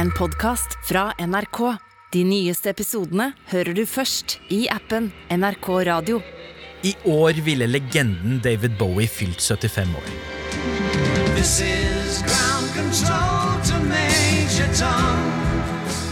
[0.00, 1.58] en podkast fra NRK.
[2.14, 6.22] De nyeste episodene hører du først i appen NRK Radio.
[6.88, 10.08] I år ville legenden David Bowie fylt 75 år.
[11.36, 15.20] This is ground control to Major Tom.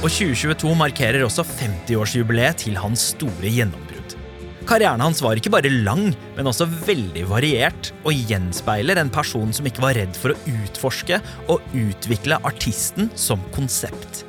[0.05, 3.88] Og 2022 markerer også 50-årsjubileet til hans store gjennombrudd.
[4.69, 9.65] Karrieren hans var ikke bare lang, men også veldig variert, og gjenspeiler en person som
[9.69, 14.27] ikke var redd for å utforske og utvikle artisten som konsept.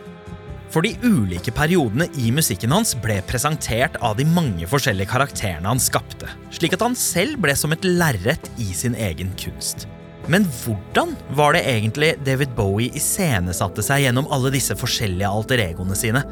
[0.72, 5.82] For de ulike periodene i musikken hans ble presentert av de mange forskjellige karakterene han
[5.82, 9.90] skapte, slik at han selv ble som et lerret i sin egen kunst.
[10.30, 15.98] Men hvordan var det egentlig David Bowie iscenesatte seg gjennom alle disse forskjellige alter egoene
[16.00, 16.24] sine?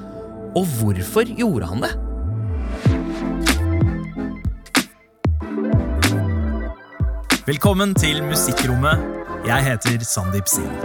[0.56, 1.96] Og hvorfor gjorde han det?
[7.48, 9.00] Velkommen til Musikkrommet.
[9.48, 10.82] Jeg heter Sandeep Singh.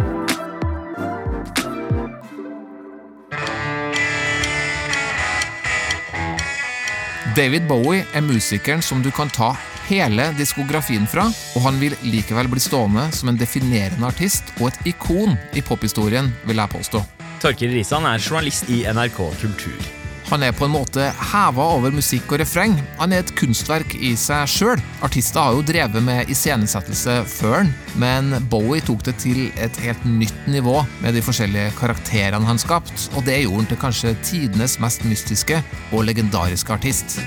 [7.35, 9.57] David Bowie er musikeren som du kan ta
[9.89, 11.25] hele diskografien fra,
[11.57, 16.31] og han vil likevel bli stående som en definerende artist og et ikon i pophistorien,
[16.47, 17.03] vil jeg påstå.
[17.43, 20.02] Torkil Risan er journalist i NRK Kultur.
[20.33, 22.79] Han er på en måte heva over musikk og refreng.
[22.97, 24.81] Han er et kunstverk i seg sjøl.
[25.05, 30.07] Artister har jo drevet med iscenesettelse før han, men Bowie tok det til et helt
[30.09, 34.79] nytt nivå med de forskjellige karakterene han skapte, og det gjorde han til kanskje tidenes
[34.81, 35.61] mest mystiske
[35.93, 37.21] og legendariske artist.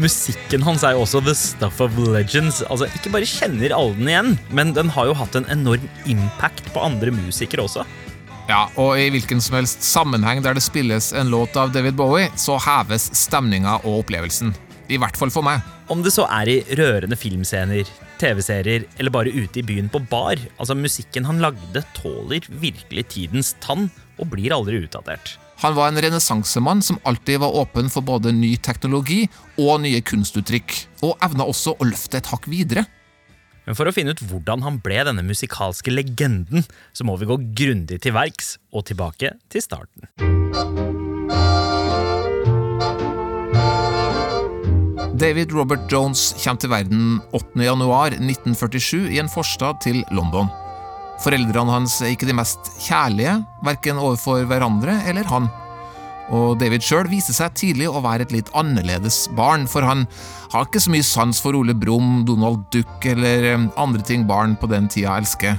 [0.00, 2.62] Musikken hans er jo også the stuff of legends.
[2.66, 6.72] Altså, Ikke bare kjenner alle den igjen, men den har jo hatt en enorm impact
[6.74, 7.84] på andre musikere også.
[8.50, 12.30] Ja, og i hvilken som helst sammenheng der det spilles en låt av David Bowie,
[12.34, 14.54] så heves stemninga og opplevelsen.
[14.90, 15.62] I hvert fall for meg.
[15.90, 17.86] Om det så er i rørende filmscener,
[18.20, 20.40] TV-serier eller bare ute i byen på bar.
[20.58, 23.88] Altså, Musikken han lagde, tåler virkelig tidens tann
[24.18, 25.36] og blir aldri utdatert.
[25.60, 29.26] Han var en renessansemann som alltid var åpen for både ny teknologi
[29.60, 30.72] og nye kunstuttrykk,
[31.04, 32.86] og evna også å løfte et hakk videre.
[33.68, 36.64] Men for å finne ut hvordan han ble denne musikalske legenden,
[36.96, 40.08] så må vi gå grundig til verks og tilbake til starten.
[45.20, 47.04] David Robert Jones kommer til verden
[47.36, 47.60] 8.
[47.60, 50.48] januar 1947 i en forstad til London.
[51.20, 55.50] Foreldrene hans er ikke de mest kjærlige, verken overfor hverandre eller han.
[56.30, 60.06] Og David sjøl viser seg tidlig å være et litt annerledes barn, for han
[60.52, 64.54] har ikke så mye sans for Ole Brumm, Donald Duck eller eh, andre ting barn
[64.56, 65.58] på den tida elsker.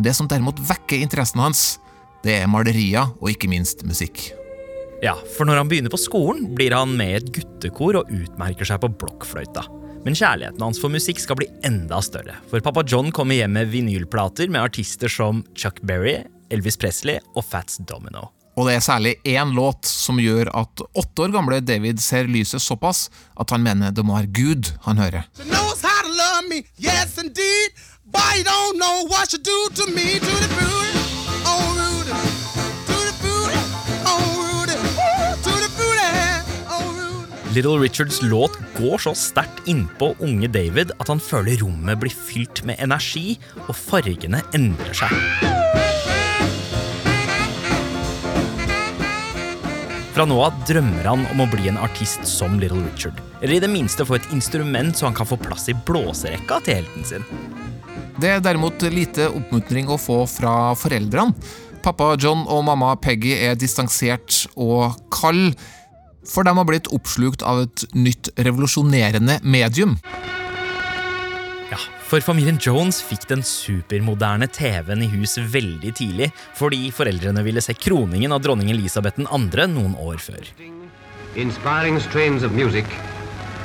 [0.00, 1.64] Det som derimot vekker interessen hans,
[2.26, 4.32] det er malerier og ikke minst musikk.
[5.00, 8.68] Ja, For når han begynner på skolen, blir han med i et guttekor og utmerker
[8.68, 9.64] seg på blokkfløyta.
[10.04, 12.38] Men kjærligheten hans for musikk skal bli enda større.
[12.48, 17.44] For pappa John kommer hjem med vinylplater med artister som Chuck Berry, Elvis Presley og
[17.44, 18.30] Fats Domino.
[18.56, 22.64] Og det er særlig én låt som gjør at åtte år gamle David ser lyset
[22.64, 23.08] såpass
[23.40, 25.28] at han mener det må være Gud han hører.
[29.30, 30.89] She
[37.50, 42.60] Little Richards låt går så sterkt innpå unge David at han føler rommet blir fylt
[42.62, 45.10] med energi, og fargene endrer seg.
[50.14, 53.18] Fra nå av drømmer han om å bli en artist som Little Richard.
[53.40, 56.84] Eller i det minste få et instrument så han kan få plass i blåserekka til
[56.84, 57.26] helten sin.
[58.20, 61.34] Det er derimot lite oppmuntring å få fra foreldrene.
[61.82, 65.56] Pappa John og mamma Peggy er distansert og kald,
[66.26, 69.96] for de har blitt oppslukt av et nytt revolusjonerende medium.
[71.70, 71.78] Ja,
[72.10, 77.76] For familien Jones fikk den supermoderne TV-en i hus veldig tidlig, fordi foreldrene ville se
[77.78, 79.66] kroningen av dronning Elisabeth 2.
[79.70, 80.48] noen år før.
[81.38, 82.86] Inspiring strains of music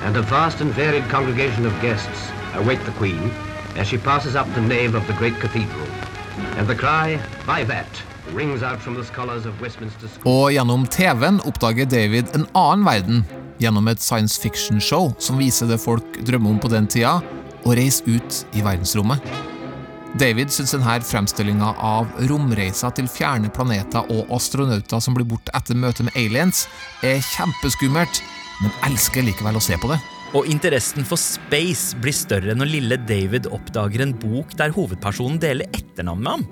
[0.06, 3.32] and a vast and varied congregation of guests await the Queen
[3.76, 5.88] as she passes up the nave of the great cathedral.
[6.58, 7.64] And the cry, by
[8.26, 10.32] that, rings out from the scholars of Westminster School.
[10.32, 13.26] Og gjennom TV-en oppdager David en annen verden,
[13.60, 17.22] gjennom et science fiction-show som viser det folk drømmer om på den tida,
[17.66, 19.22] å reise ut i verdensrommet.
[20.16, 25.76] David syns denne fremstillinga av romreiser til fjerne planeter og astronauter som blir borte etter
[25.76, 26.68] møtet med aliens,
[27.04, 28.22] er kjempeskummelt,
[28.62, 30.00] men elsker likevel å se på det.
[30.36, 35.68] Og interessen for space blir større når lille David oppdager en bok der hovedpersonen deler
[35.76, 36.48] etternavn med ham.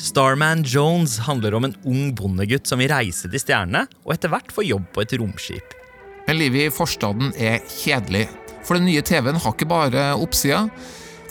[0.00, 4.52] Starman Jones handler om en ung bondegutt som vil reise til stjernene, og etter hvert
[4.54, 5.76] få jobb på et romskip.
[6.26, 8.26] Men livet i forstaden er kjedelig,
[8.62, 10.64] for den nye TV-en har ikke bare oppsida.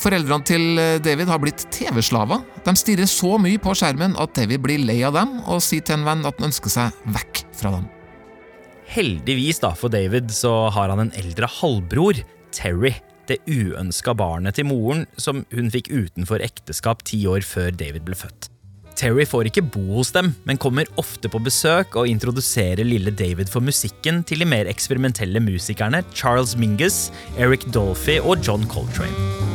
[0.01, 2.41] Foreldrene til David har blitt TV-slaver.
[2.65, 5.99] De stirrer så mye på skjermen at David blir lei av dem og sier til
[5.99, 7.85] en venn at han ønsker seg vekk fra dem.
[8.91, 12.19] Heldigvis da for David så har han en eldre halvbror,
[12.51, 12.95] Terry.
[13.29, 18.17] Det uønska barnet til moren som hun fikk utenfor ekteskap ti år før David ble
[18.17, 18.49] født.
[18.97, 23.49] Terry får ikke bo hos dem, men kommer ofte på besøk og introduserer lille David
[23.49, 27.07] for musikken til de mer eksperimentelle musikerne Charles Mingus,
[27.39, 29.49] Eric Dolphy og John Coltrane.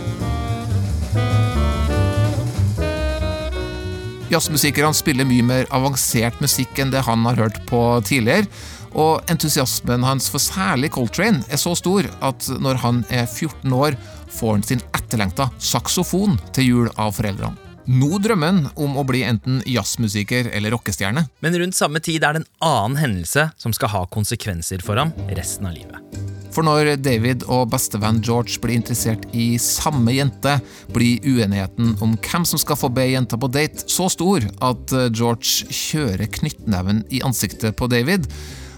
[4.26, 7.78] Jazzmusikerne spiller mye mer avansert musikk enn det han har hørt på
[8.08, 8.48] tidligere,
[8.96, 13.96] og entusiasmen hans for særlig Coltrane er så stor at når han er 14 år,
[14.32, 17.60] får han sin etterlengta saksofon til jul av foreldrene.
[17.86, 21.22] Nå drømmer han om å bli enten jazzmusiker eller rockestjerne.
[21.44, 25.14] Men rundt samme tid er det en annen hendelse som skal ha konsekvenser for ham
[25.38, 26.02] resten av livet.
[26.50, 30.56] For når David og bestevenn George blir interessert i samme jente,
[30.90, 35.68] blir uenigheten om hvem som skal få be jenta på date, så stor at George
[35.68, 38.26] kjører knyttneven i ansiktet på David,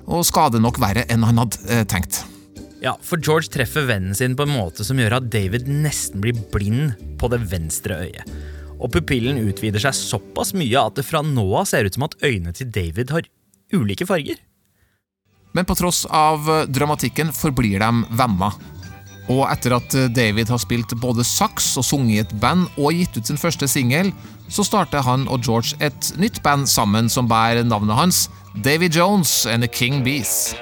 [0.08, 2.22] og skader nok verre enn han hadde eh, tenkt.
[2.82, 6.36] Ja, for George treffer vennen sin på en måte som gjør at David nesten blir
[6.52, 8.36] blind på det venstre øyet.
[8.78, 12.14] Og pupillen utvider seg såpass mye at det fra nå av ser ut som at
[12.22, 13.26] øynene til David har
[13.74, 14.38] ulike farger.
[15.56, 18.54] Men på tross av dramatikken forblir de venner.
[19.28, 23.18] Og etter at David har spilt både saks og sunget i et band og gitt
[23.18, 24.12] ut sin første singel,
[24.48, 29.46] så starter han og George et nytt band sammen som bærer navnet hans, Davy Jones
[29.46, 30.54] and the King Bees.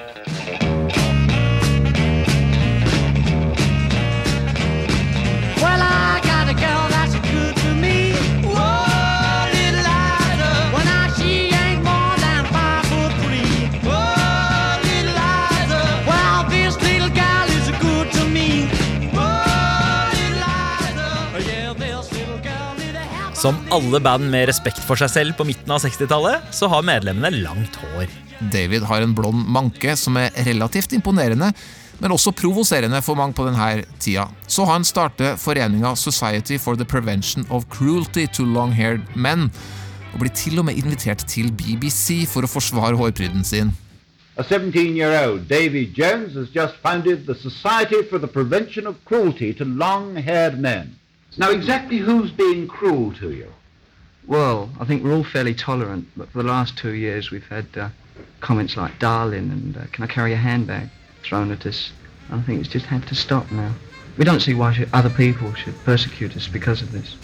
[23.37, 27.29] Som alle band med respekt for seg selv på midten av 60-tallet, så har medlemmene
[27.43, 28.09] langt hår.
[28.49, 31.51] David har en blond manke som er relativt imponerende,
[32.01, 34.25] men også provoserende for mange på denne tida.
[34.49, 39.51] Så han starter foreninga Society for the Prevention of Cruelty to Long-Haired Men,
[40.15, 43.75] og blir til og med invitert til BBC for å forsvare hårpryden sin.
[44.37, 48.97] A 17 year old Davy Jones has just founded the Society for the Prevention of
[49.05, 50.96] Cruelty to Long Haired Men.
[51.37, 53.53] Now, exactly who's being cruel to you?
[54.25, 57.67] Well, I think we're all fairly tolerant, but for the last two years we've had
[57.77, 57.89] uh,
[58.39, 60.89] comments like darling and uh, can I carry a handbag
[61.23, 61.91] thrown at us.
[62.29, 63.73] I think it's just had to stop now.
[64.17, 67.15] We don't see why should, other people should persecute us because of this.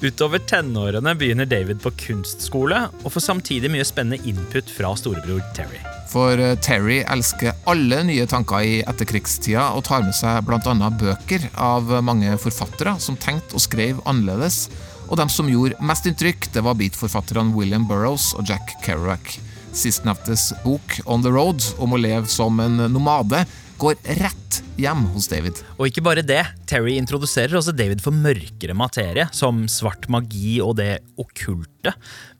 [0.00, 5.80] Utover tenårene begynner David på kunstskole, og får samtidig mye spennende input fra storebror Terry.
[6.12, 10.90] For eh, Terry elsker alle nye tanker i etterkrigstida og tar med seg bl.a.
[11.00, 14.66] bøker av mange forfattere som tenkte og skrev annerledes.
[15.08, 19.38] Og dem som gjorde mest inntrykk, det var beatforfatterne William Burroughs og Jack Kerouac.
[19.76, 23.46] Sistnevntes bok, On the Road, om å leve som en nomade,
[23.80, 25.60] går rett hjem hos David.
[25.76, 30.76] Og ikke bare det, Terry introduserer også David for mørkere materie, som svart magi og
[30.80, 31.94] det okkulte.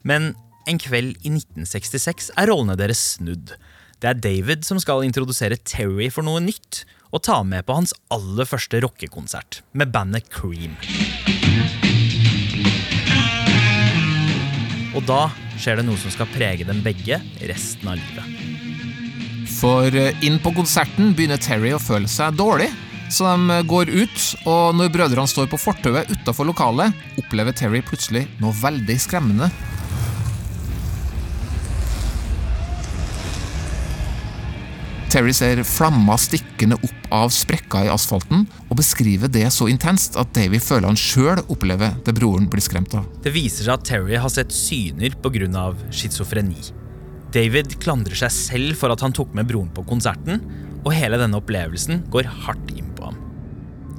[0.07, 0.33] Men
[0.67, 3.55] en kveld i 1966 er rollene deres snudd.
[3.97, 6.83] Det er David som skal introdusere Terry for noe nytt,
[7.15, 10.75] og ta med på hans aller første rockekonsert, med bandet Cream.
[14.97, 18.46] Og da skjer det noe som skal prege dem begge resten av livet.
[19.57, 22.69] For eh, inn på konserten begynner Terry å føle seg dårlig,
[23.09, 28.27] så de går ut, og når brødrene står på fortauet utafor lokalet, opplever Terry plutselig
[28.41, 29.49] noe veldig skremmende.
[35.07, 40.33] Terry ser flammer stikkende opp av sprekker i asfalten, og beskriver det så intenst at
[40.35, 43.07] Davy føler han sjøl opplever det broren blir skremt av.
[43.23, 45.71] Det viser seg at Terry har sett syner pga.
[45.89, 46.86] schizofreni.
[47.35, 50.39] David klandrer seg selv for at han tok med broren på konserten,
[50.85, 53.17] og hele denne opplevelsen går hardt inn på ham.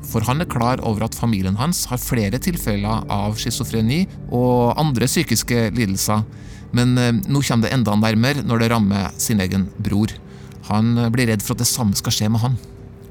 [0.08, 5.08] For han er klar over at familien hans har flere tilfeller av schizofreni og andre
[5.10, 6.24] psykiske lidelser,
[6.76, 10.12] men eh, nå kommer det enda nærmere når det rammer sin egen bror.
[10.70, 12.56] Han eh, blir redd for at det samme skal skje med han.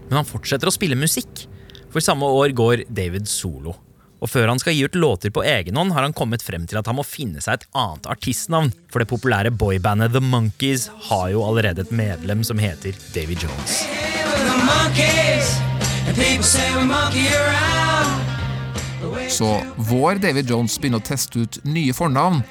[0.07, 1.45] Men han fortsetter å spille musikk,
[1.93, 3.75] for samme år går David solo.
[4.17, 6.79] Og før han skal gi ut låter på egen hånd, har han kommet frem til
[6.79, 11.29] at han må finne seg et annet artistnavn, for det populære boybandet The Monkees har
[11.35, 13.83] jo allerede et medlem som heter Davy Jones.
[19.37, 22.41] Så vår David Jones begynner å teste ut nye fornavn,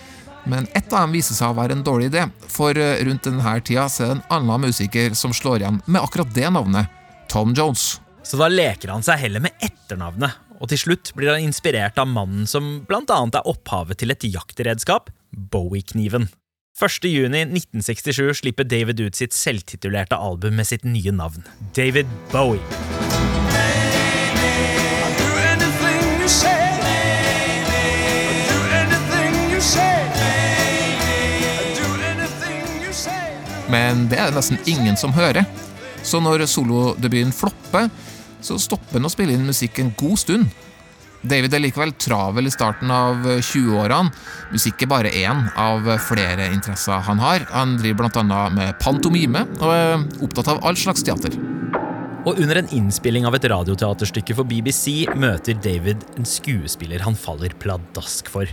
[0.46, 3.58] men ett av dem viser seg å være en dårlig idé, for eh, rundt denne
[3.66, 6.92] tida så er det en annen musiker som slår igjen med akkurat det navnet,
[7.32, 7.96] Tom Jones.
[8.22, 12.08] Så da leker han seg heller med etternavnet, og til slutt blir han inspirert av
[12.08, 16.30] mannen som annet er opphavet til et jaktredskap, Bowie-kniven.
[16.76, 21.44] 1.6.1967 slipper David ut sitt selvtitulerte album med sitt nye navn,
[21.76, 22.60] David Bowie.
[33.72, 35.46] Men det er det nesten ingen som hører.
[36.06, 37.88] Så når solodebuten flopper,
[38.44, 40.62] så stopper han å spille inn musikk en god stund.
[41.26, 44.12] David er likevel travel i starten av 20-årene.
[44.52, 47.46] Musikk er bare én av flere interesser han har.
[47.50, 48.42] Han driver bl.a.
[48.54, 51.34] med pantomime, og er opptatt av all slags teater.
[52.26, 57.54] Og under en innspilling av et radioteaterstykke for BBC møter David en skuespiller han faller
[57.62, 58.50] pladask for.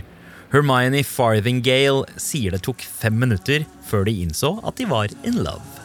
[0.54, 5.83] Hermione Farthingale sier det tok fem minutter før de innså at de var in love.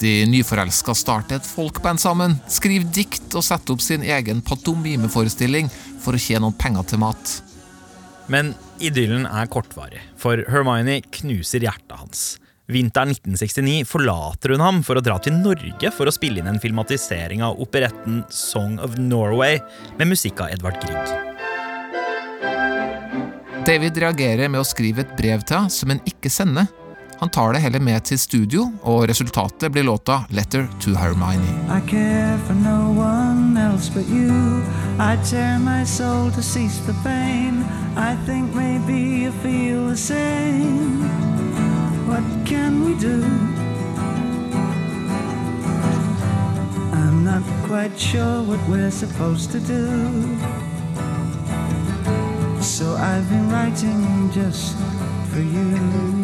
[0.00, 5.70] De nyforelska starter et folkband sammen, skriver dikt og setter opp sin egen pantomimeforestilling
[6.02, 7.34] for å tjene noen penger til mat.
[8.32, 12.24] Men idyllen er kortvarig, for Hermione knuser hjertet hans.
[12.66, 16.60] Vinteren 1969 forlater hun ham for å dra til Norge for å spille inn en
[16.60, 19.58] filmatisering av operetten Song of Norway
[19.98, 21.12] med musikk av Edvard Grieg.
[23.68, 26.66] David reagerer med å skrive et brev til henne som han ikke sender.
[27.20, 31.46] Han tar det heller med til studio, og resultatet blir låta Letter to Hermione.
[31.78, 34.62] I care for no one else but you.
[34.98, 37.64] I tear my soul to cease the pain.
[37.96, 41.02] I think maybe you feel the same.
[42.06, 43.22] What can we do?
[46.92, 49.86] I'm not quite sure what we're supposed to do.
[52.60, 54.76] So I've been writing just
[55.30, 56.23] for you.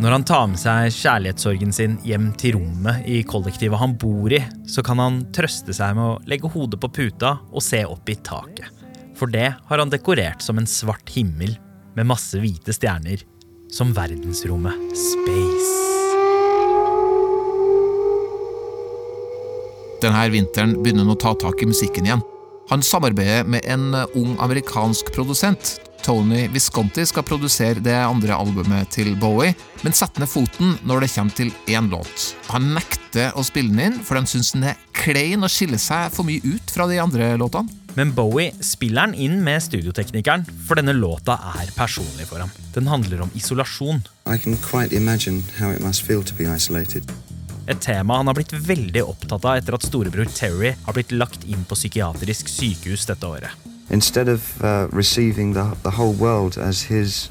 [0.00, 4.38] Når han tar med seg kjærlighetssorgen sin hjem til rommet i kollektivet han bor i,
[4.64, 8.16] så kan han trøste seg med å legge hodet på puta og se opp i
[8.16, 8.70] taket.
[9.18, 11.52] For det har han dekorert som en svart himmel
[11.98, 13.20] med masse hvite stjerner,
[13.68, 15.76] som verdensrommet Space.
[20.00, 22.24] Denne vinteren begynner han å ta tak i musikken igjen.
[22.72, 25.76] Han samarbeider med en eh, ung amerikansk produsent.
[26.02, 29.54] Tony Visconti skal produsere det andre albumet til Bowie,
[29.84, 32.30] men setter ned foten når det kommer til én låt.
[32.50, 36.10] Han nekter å spille den inn, for de syns den er klein og skiller seg
[36.14, 37.80] for mye ut fra de andre låtene.
[37.94, 42.52] Men Bowie spiller den inn med studioteknikeren, for denne låta er personlig for ham.
[42.74, 44.04] Den handler om isolasjon.
[44.26, 46.46] I can quite imagine how it must feel to be.
[47.70, 51.44] Et tema han har blitt veldig opptatt av etter at storebror Terry har blitt lagt
[51.46, 53.69] inn på psykiatrisk sykehus dette året.
[53.90, 57.28] Instead of uh, receiving the, the whole world as his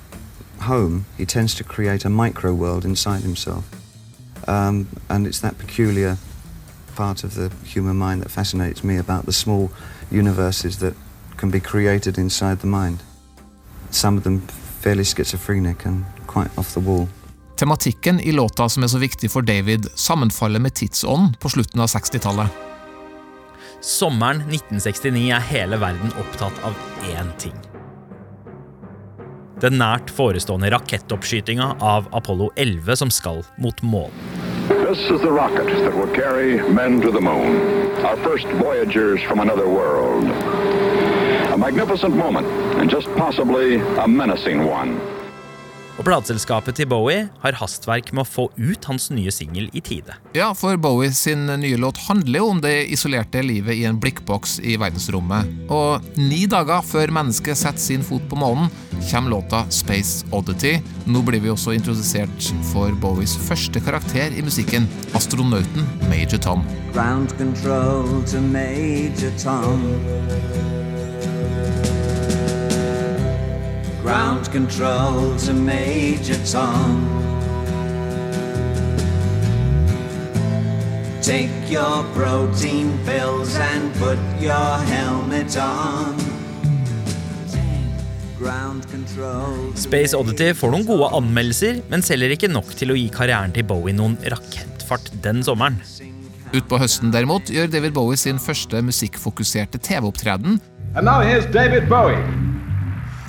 [0.62, 3.64] home, he tends to create a micro world inside himself.
[4.48, 6.18] Um, and it's that peculiar
[6.96, 9.70] part of the human mind that fascinates me about the small
[10.12, 10.94] universes that
[11.38, 13.04] can be created inside the mind.
[13.90, 14.42] Some of them
[14.82, 17.08] fairly schizophrenic and quite off the wall.
[17.58, 21.88] Tematikken i låta som er så viktig for David, sammenfaller med tidsånd på slutten av
[21.88, 22.69] 60-tallet.
[23.82, 26.76] Sommeren 1969 er hele verden opptatt av
[27.08, 27.56] én ting.
[29.64, 34.12] Den nært forestående rakettoppskytinga av Apollo 11 som skal mot månen.
[34.68, 37.56] This is the rocket that will carry men to the moon,
[38.04, 40.26] our first voyagers from another world.
[41.52, 41.58] A
[42.10, 42.48] moment,
[42.80, 44.60] and just possibly a menacing.
[46.00, 50.16] Og plateselskapet til Bowie har hastverk med å få ut hans nye singel i tide.
[50.38, 54.62] Ja, for Bowie sin nye låt handler jo om det isolerte livet i en blikkboks
[54.64, 55.50] i verdensrommet.
[55.68, 58.72] Og ni dager før mennesket setter sin fot på månen,
[59.10, 60.78] kommer låta Space Oddity.
[61.12, 64.88] Nå blir vi også introdusert for Bowies første karakter i musikken,
[65.20, 66.64] astronauten Major Tom.
[66.96, 69.84] Ground control to Major Tom.
[74.10, 76.98] Ground control to Major Tom.
[81.22, 86.18] Take your protein pills and put your helmet on.
[88.40, 89.78] Ground control.
[89.78, 93.70] Space Oddity får noen gode anmeldelser, men selger ikke nok til å gi karrieren til
[93.70, 95.78] Bowie noen rakettfart den sommeren.
[96.58, 100.58] Utpå høsten derimot gjør David Bowie sin første musikkfokuserte TV-opptreden,
[100.96, 102.49] And now here's David Bowie.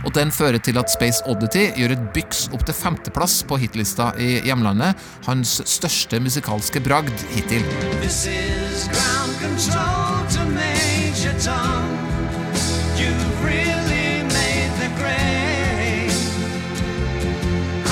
[0.05, 4.11] Og den fører til at Space Oddity gjør et byks opp til femteplass på hitlista
[4.21, 7.65] i hjemlandet, hans største musikalske bragd hittil.
[8.01, 11.85] This is ground control to Major Tom.
[12.97, 16.17] You've really made the grade.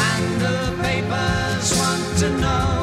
[0.08, 2.77] And the papers want to know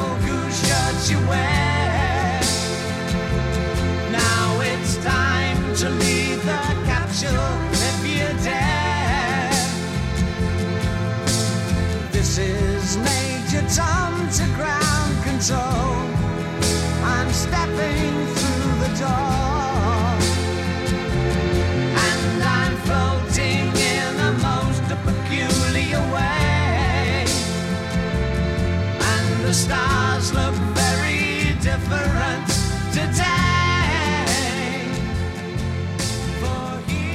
[29.46, 32.46] the stars look very different
[32.92, 33.36] today.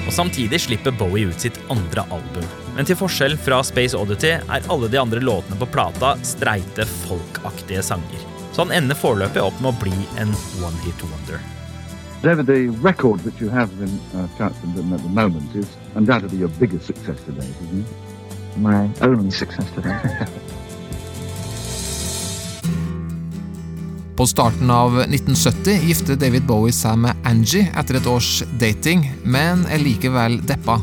[0.08, 2.46] Og Samtidig slipper Bowie ut sitt andre album.
[2.76, 7.84] Men til forskjell fra Space Oddity er alle de andre låtene på plata streite, folkaktige
[7.84, 8.24] sanger.
[8.54, 10.32] Så han ender foreløpig opp med å bli en
[10.64, 11.44] one hit wonder.
[12.24, 16.54] David, the record that you have in uh, Charleston at the moment is undoubtedly your
[16.60, 18.58] biggest success today, isn't it?
[18.58, 20.00] My only success today.
[24.22, 29.64] På starten av 1970 gifter David Bowie seg med Angie etter et års dating, men
[29.66, 30.76] er likevel deppa.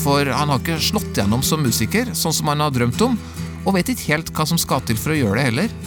[0.00, 3.14] For han har ikke slått gjennom som musiker, sånn som han har drømt om,
[3.62, 5.78] og vet ikke helt hva som skal til for å gjøre det heller.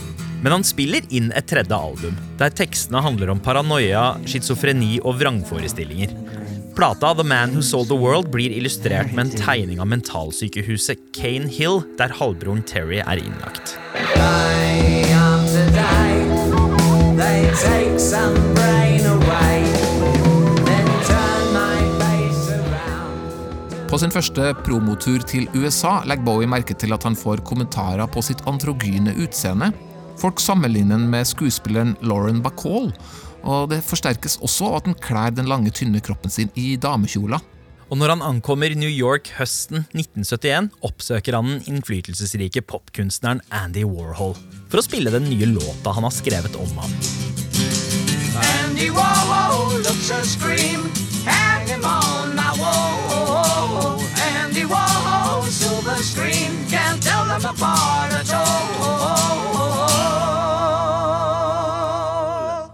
[0.46, 6.16] Men han spiller inn et tredje album, der tekstene handler om paranoia, schizofreni og vrangforestillinger.
[6.80, 11.52] Plata The Man Who Sold the World blir illustrert med en tegning av mentalsykehuset Kane
[11.52, 13.76] Hill, der halvbroren Terry er innlagt.
[14.16, 15.11] Day
[23.92, 28.22] På sin første promotur til USA legger Bowie merke til at han får kommentarer på
[28.24, 29.68] sitt androgyne utseende.
[30.22, 32.88] Folk sammenligner han med skuespilleren Lauren Bacall,
[33.44, 37.44] og det forsterkes også av at han kler den lange, tynne kroppen sin i damekjoler.
[37.92, 44.38] Og når han ankommer New York høsten 1971, oppsøker han den innflytelsesrike popkunstneren Andy Warhol
[44.72, 46.96] for å spille den nye låta han har skrevet om ham.
[48.82, 50.90] Andy Warhol looks a scream,
[51.24, 54.02] hang him on my wall.
[54.18, 59.22] Andy Warhol, silver screen, can't tell them apart at all.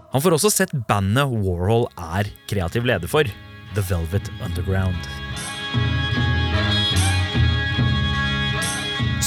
[0.08, 3.28] Han får også sett bandet Warhol er kreativ leder for,
[3.76, 4.96] The Velvet Underground.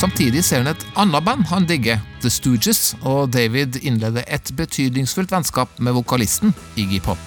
[0.02, 5.30] Samtidig ser han et annet band han digger, The Stooges, og David innleder et betydningsfullt
[5.30, 7.22] vennskap med vokalisten Iggy Pop.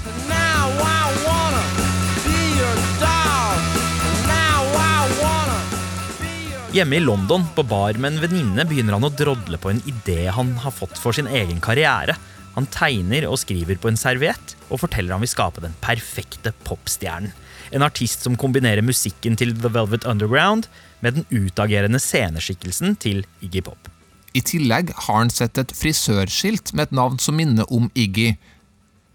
[6.74, 10.24] Hjemme i London, på bar med en venninne, begynner han å drodle på en idé
[10.34, 12.18] han har fått for sin egen karriere.
[12.54, 17.32] Han tegner og skriver på en serviett og forteller han vil skape den perfekte popstjernen.
[17.74, 20.68] En artist som kombinerer musikken til The Velvet Underground
[21.02, 23.90] med den utagerende sceneskikkelsen til Iggy Pop.
[24.34, 28.34] I tillegg har han sett et frisørskilt med et navn som minner om Iggy.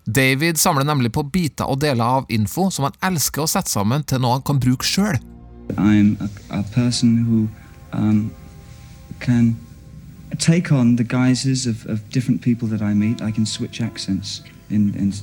[0.10, 4.04] David samler nemlig på biter og deler av info som han elsker å sette sammen
[4.08, 5.20] til noe han kan bruke sjøl.
[5.78, 7.48] I'm a, a person who
[7.94, 8.32] um,
[9.20, 9.56] can
[10.38, 13.22] take on the guises of, of different people that I meet.
[13.22, 15.14] I can switch accents in, in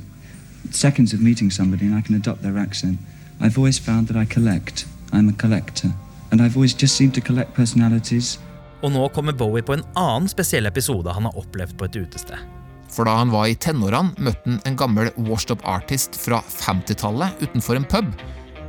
[0.72, 2.98] seconds of meeting somebody and I can adopt their accent.
[3.40, 4.86] I've always found that I collect.
[5.12, 5.90] I'm a collector.
[6.30, 8.38] And I've always just seemed to collect personalities.
[8.82, 12.38] Og nå kommer Bowie på en annen spesiell episode han har opplevd på et utested.
[12.92, 17.42] For da han var i tenårene, møtte han en gammel washed up artist fra 50-tallet
[17.42, 18.10] utenfor en pub.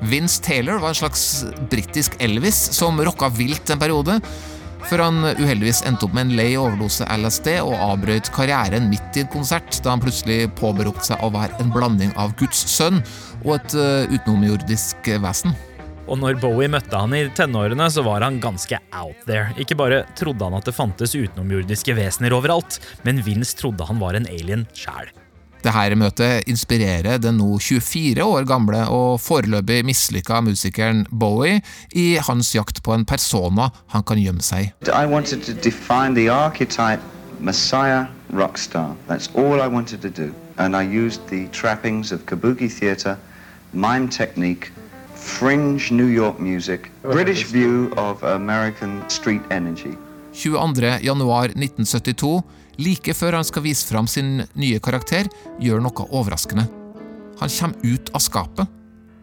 [0.07, 4.19] Vince Taylor var en slags britisk Elvis som rocka vilt en periode,
[4.87, 9.25] før han uheldigvis endte opp med en lei overdose LSD og avbrøt karrieren midt i
[9.25, 13.01] en konsert, da han plutselig påberopte seg å være en blanding av Guds sønn
[13.43, 15.55] og et uh, utenomjordisk vesen.
[16.07, 19.51] Og når Bowie møtte han i tenårene, så var han ganske out there.
[19.59, 24.15] Ikke bare trodde han at det fantes utenomjordiske vesener overalt, men Vince trodde han var
[24.15, 25.11] en alien sjæl.
[25.67, 31.59] Dette møtet inspirerer den nå 24 år gamle og foreløpig mislykka musikeren Bowie
[31.91, 34.71] i hans jakt på en persona han kan gjemme seg i.
[34.87, 37.03] I wanted to define the archetype
[37.39, 38.57] Messiah rock.
[39.09, 40.31] That's all I wanted to do.
[40.57, 43.17] And I used the trappings of kabuki theater,
[43.73, 44.71] mime technique,
[45.15, 49.97] fringe New York music, British view of American street energy.
[50.33, 50.99] 22.
[51.01, 52.43] januar 1972,
[52.81, 55.29] like før han skal vise fram sin nye karakter,
[55.61, 56.67] gjør noe overraskende.
[57.41, 58.73] Han kommer ut av skapet.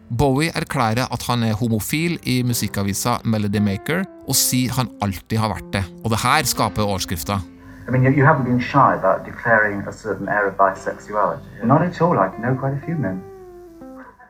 [0.09, 5.51] Bowie erklærer at han er homofil i musikkavisa Melody Maker, og sier han alltid har
[5.55, 5.83] vært det.
[6.03, 7.39] Og det her skaper overskrifta.
[7.87, 11.43] I mean, you, you haven't been shy about declaring a certain air of bisexuality.
[11.63, 12.17] Not at all.
[12.17, 13.21] I know quite a few men.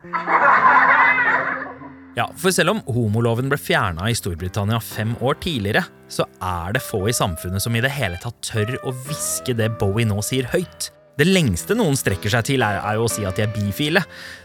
[2.16, 6.84] Ja, For selv om homoloven ble fjerna i Storbritannia fem år tidligere, så er det
[6.84, 10.48] få i samfunnet som i det hele tatt tør å hviske det Bowie nå sier
[10.54, 10.88] høyt.
[11.16, 14.02] Det lengste noen strekker seg til, er, er jo å si at de er bifile.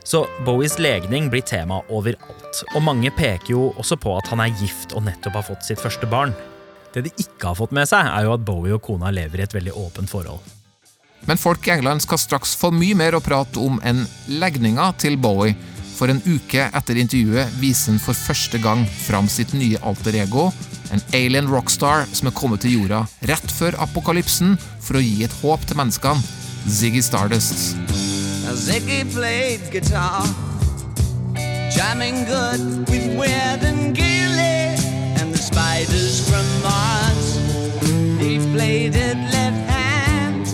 [0.08, 2.62] Så Bowies legning blir tema overalt.
[2.76, 5.84] Og mange peker jo også på at han er gift og nettopp har fått sitt
[5.84, 6.36] første barn.
[6.92, 9.48] Det de ikke har fått med seg, er jo at Bowie og kona lever i
[9.48, 10.44] et veldig åpent forhold.
[11.28, 14.04] Men folk i England skal straks få mye mer å prate om enn
[14.42, 15.56] legninga til Bowie.
[16.02, 20.48] For en uke etter intervjuet viser han for første gang fram sitt nye alter ego,
[20.90, 25.36] en alien rockstar som er kommet til jorda rett før apokalypsen for å gi et
[25.44, 26.26] håp til menneskene.
[26.66, 27.78] Ziggy Stardust.
[28.66, 30.26] Ziggy played guitar,
[31.70, 34.74] jamming good with Weird and Gilly
[35.22, 37.38] and the spiders from Mars.
[38.18, 40.50] He played it left hand,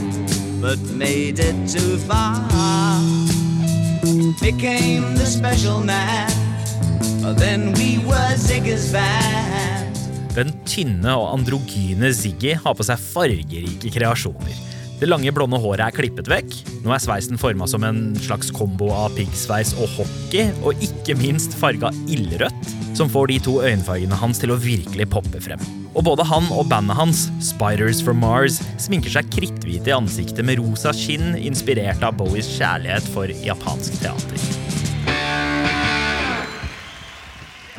[0.60, 2.43] but made it too far.
[3.97, 6.29] Became the special man.
[7.38, 9.97] Then we were Ziggy's band.
[10.36, 14.53] Den tynne og androgyne Ziggy har på seg fargerike kreasjoner.
[15.01, 16.53] Det lange, blonde håret er klippet vekk.
[16.86, 21.57] Nå er sveisen forma som en slags kombo av piggsveis og hockey, og ikke minst
[21.57, 25.62] farga ildrødt, som får de to øyenfargene hans til å virkelig poppe frem.
[25.93, 30.62] Og både han og bandet hans, Spiders from Mars, sminker seg kritthvite i ansiktet med
[30.62, 34.66] rosa skinn, inspirert av Bowies kjærlighet for japansk teater.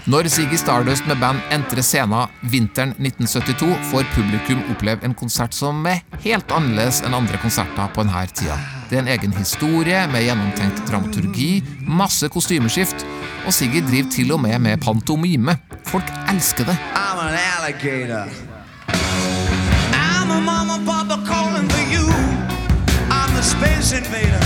[0.09, 5.85] Når Ziggy Stardust med band entrer scenen vinteren 1972, får publikum oppleve en konsert som
[5.85, 8.57] er helt annerledes enn andre konserter på denne tida.
[8.89, 11.51] Det er en egen historie med gjennomtenkt dramaturgi,
[12.01, 13.05] masse kostymeskift,
[13.45, 15.59] og Ziggy driver til og med med pantomime.
[15.93, 16.81] Folk elsker det.
[16.97, 18.33] I'm an alligator.
[19.93, 22.09] I'm a mama papa calling for you.
[23.13, 24.45] I'm the space invader.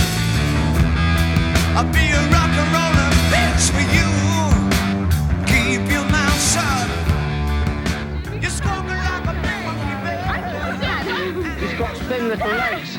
[1.77, 2.82] I'll be a rock and roller
[12.23, 12.97] Little legs.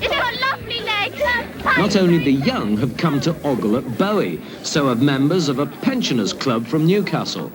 [0.00, 1.20] It's got lovely legs.
[1.64, 5.66] Not only the young have come to ogle at Bowie, so have members of a
[5.82, 7.50] pensioners club from Newcastle.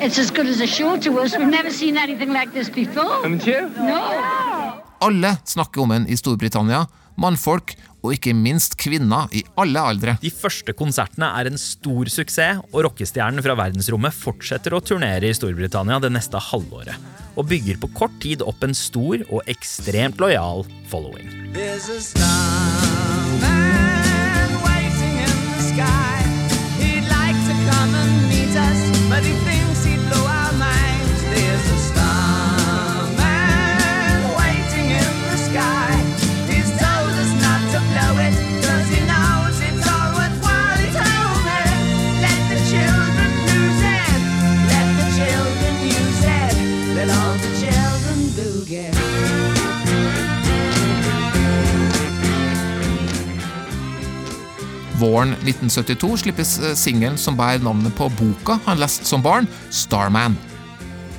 [0.00, 1.36] It's as good as a show to us.
[1.36, 3.22] We've never seen anything like this before.
[3.22, 3.68] Haven't you?
[3.76, 4.80] No.
[5.00, 6.86] Alle snakker om en i Storbritannia.
[7.20, 10.16] Mannfolk, og ikke minst kvinner i alle aldre.
[10.22, 15.36] De første konsertene er en stor suksess, og rockestjernen fra verdensrommet fortsetter å turnere i
[15.36, 16.96] Storbritannia det neste halvåret,
[17.40, 21.26] og bygger på kort tid opp en stor og ekstremt lojal following.
[21.56, 23.40] There's a starman
[24.64, 26.39] waiting in the sky.
[55.20, 60.32] Våren 1972 slippes eh, singelen som bærer navnet på boka han leste som barn, Starman.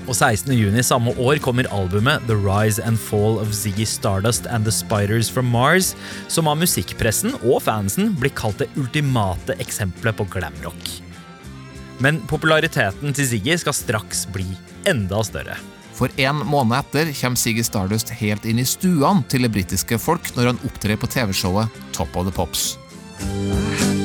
[0.08, 0.50] Og 16.
[0.58, 5.30] juni samme år kommer albumet The Rise and Fall of Ziggy Stardust and The Spiders
[5.30, 5.92] from Mars,
[6.26, 10.96] som av musikkpressen og fansen blir kalt det ultimate eksempelet på glamrock.
[12.02, 14.50] Men populariteten til Ziggy skal straks bli
[14.90, 15.62] enda større.
[15.94, 20.34] For en måned etter kommer Ziggy Stardust helt inn i stuene til det britiske folk
[20.34, 22.81] når han opptrer på TV-showet Top of the Pops.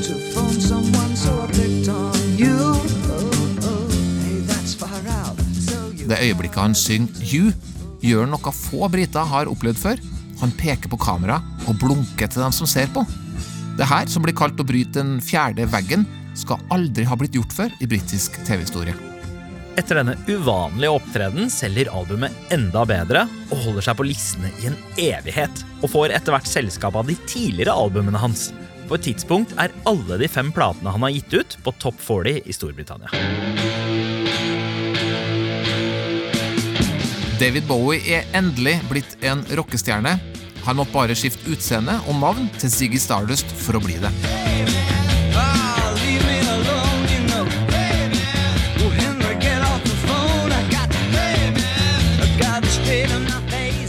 [0.07, 2.57] To phone someone, so I picked on you.
[4.23, 5.39] Hey, that's far out.
[5.67, 7.53] So you Det øyeblikket han synger You,
[8.03, 10.03] gjør noe få briter har opplevd før.
[10.41, 13.07] Han peker på kamera og blunker til dem som ser på.
[13.77, 17.53] Det her, som blir kalt å bryte den fjerde veggen, skal aldri ha blitt gjort
[17.53, 18.97] før i britisk TV-historie.
[19.77, 24.79] Etter denne uvanlige opptreden selger albumet enda bedre og holder seg på listene i en
[24.97, 28.49] evighet, og får etter hvert selskap av de tidligere albumene hans.
[28.87, 32.45] På et tidspunkt er alle de fem platene han har gitt ut, på topp 40
[32.47, 33.11] i Storbritannia.
[37.37, 40.15] David Bowie er endelig blitt en rockestjerne.
[40.65, 44.13] Han måtte bare skifte utseende og navn til Ziggy Stardust for å bli det.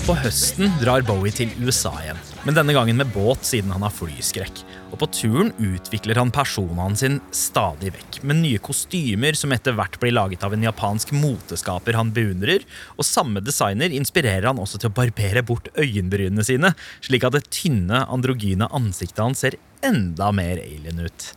[0.08, 3.92] På høsten drar Bowie til USA igjen, men denne gangen med båt siden han har
[3.92, 4.62] flyskrekk.
[4.88, 9.98] Og på turen utvikler han personene sin stadig vekk, med nye kostymer som etter hvert
[10.02, 12.64] blir laget av en japansk moteskaper han beundrer,
[12.96, 16.72] og samme designer inspirerer han også til å barbere bort øyenbrynene sine,
[17.04, 21.34] slik at det tynne, androgyne ansiktet hans ser enda mer alien ut.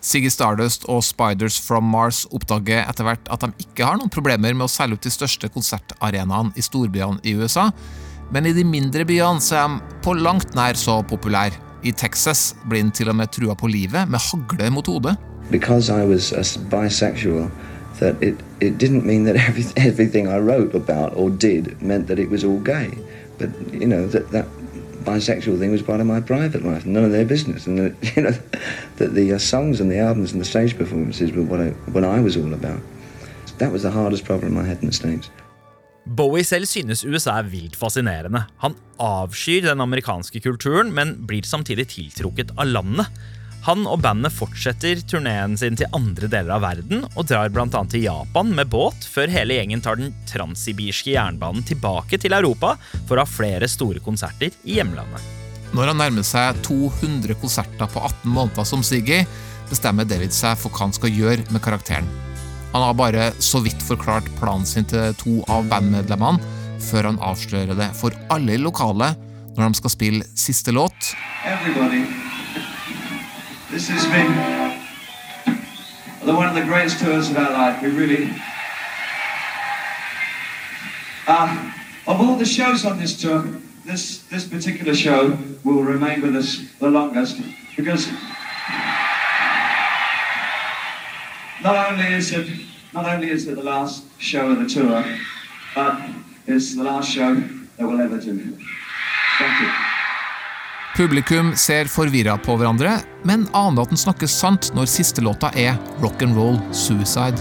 [0.00, 4.56] Siggy Stardust og Spiders from Mars oppdager etter hvert at de ikke har noen problemer
[4.56, 7.68] med å selge ut de største konsertarenaene i storbyene i USA,
[8.32, 11.69] men i de mindre byene så er de på langt nær så populære.
[11.82, 15.16] I Texas blir han til og med trua på livet med hagle mot hodet.
[15.50, 17.50] because I was bisexual,
[17.98, 22.18] that it, it didn't mean that every, everything I wrote about or did meant that
[22.18, 22.96] it was all gay.
[23.38, 24.46] But, you know, that, that
[25.04, 27.66] bisexual thing was part of my private life, none of their business.
[27.66, 28.34] And, that, you know,
[28.96, 32.04] that the uh, songs and the albums and the stage performances were what I, what
[32.04, 32.80] I was all about.
[33.58, 35.28] That was the hardest problem I had in the States.
[36.04, 38.46] Bowie selv synes USA er vilt fascinerende.
[38.62, 43.10] Han avskyr den amerikanske kulturen, men blir samtidig tiltrukket av landet.
[43.66, 47.68] Han og bandet fortsetter turneen sin til andre deler av verden, og drar bl.a.
[47.92, 53.18] til Japan med båt, før hele gjengen tar den transsibirske jernbanen tilbake til Europa for
[53.18, 55.20] å ha flere store konserter i hjemlandet.
[55.76, 59.20] Når han nærmer seg 200 konserter på 18 måneder som Siggy,
[59.70, 62.08] bestemmer David seg for hva han skal gjøre med karakteren.
[62.72, 66.38] Han har bare så vidt forklart planen sin til to av bandmedlemmene,
[66.80, 69.18] før han avslører det for alle i lokalet
[69.56, 71.12] når de skal spille siste låt.
[71.44, 72.06] Everybody,
[73.70, 74.22] this is me.
[76.40, 77.82] one of the greatest tours of our life.
[77.82, 78.30] We really.
[81.26, 81.72] Uh,
[82.06, 83.44] of all the shows on this tour,
[83.84, 87.40] this particular show will remain with us the longest
[87.76, 88.08] because
[91.62, 92.46] not only is it
[92.92, 95.04] not only is it the last show of the tour,
[95.74, 96.00] but
[96.46, 98.34] it's the last show that we'll ever do.
[99.38, 99.70] Thank you.
[100.96, 105.78] Publikum ser forvirra på hverandre, men aner at den snakker sant når siste låta er
[106.02, 107.38] rock and roll suicide.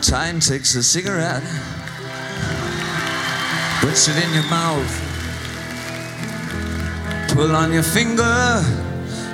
[0.00, 1.44] Time takes a cigarette,
[3.82, 4.94] puts it in your mouth,
[7.34, 8.62] pull on your finger,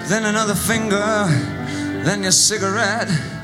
[0.09, 1.29] then another finger,
[2.05, 3.36] then your cigarette.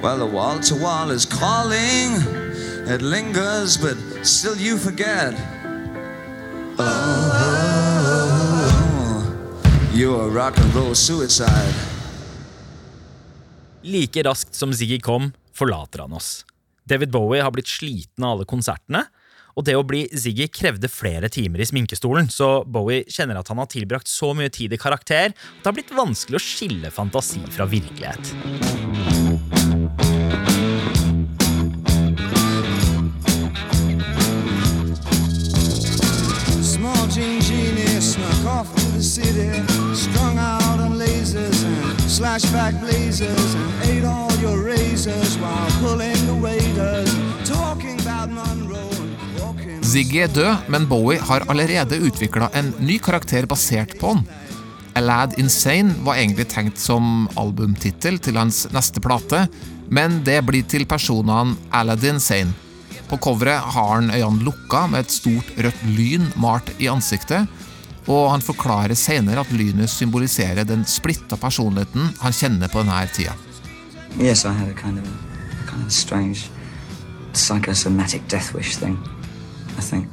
[0.00, 2.14] Well, the wall to wall is calling,
[2.86, 5.34] it lingers, but still you forget.
[6.78, 7.98] Oh,
[9.92, 11.74] you're rock and roll suicide.
[13.82, 16.44] Like raskt som Ziggy kom, forlater han oss.
[16.84, 19.02] David Bowie har blitt sliten av alle konsertene,
[19.58, 23.58] og det å bli Ziggy krevde flere timer i sminkestolen, så Bowie kjenner at han
[23.58, 27.42] har tilbrakt så mye tid i karakter at det har blitt vanskelig å skille fantasi
[27.50, 29.17] fra virkelighet.
[49.88, 54.26] Ziggy er død, men Bowie har allerede utvikla en ny karakter basert på han.
[54.98, 59.44] A Lad Insane var egentlig tenkt som albumtittel til hans neste plate,
[59.94, 62.50] men det blir til personene Aladdin Sane.
[63.06, 67.46] På coveret har han øynene lukka med et stort rødt lyn malt i ansiktet,
[68.10, 73.38] og han forklarer senere at lynet symboliserer den splitta personligheten han kjenner på denne tida.
[74.18, 76.50] Yes, I had a kind of a kind of strange
[77.34, 78.98] psychosomatic death wish thing,
[79.78, 80.08] I think.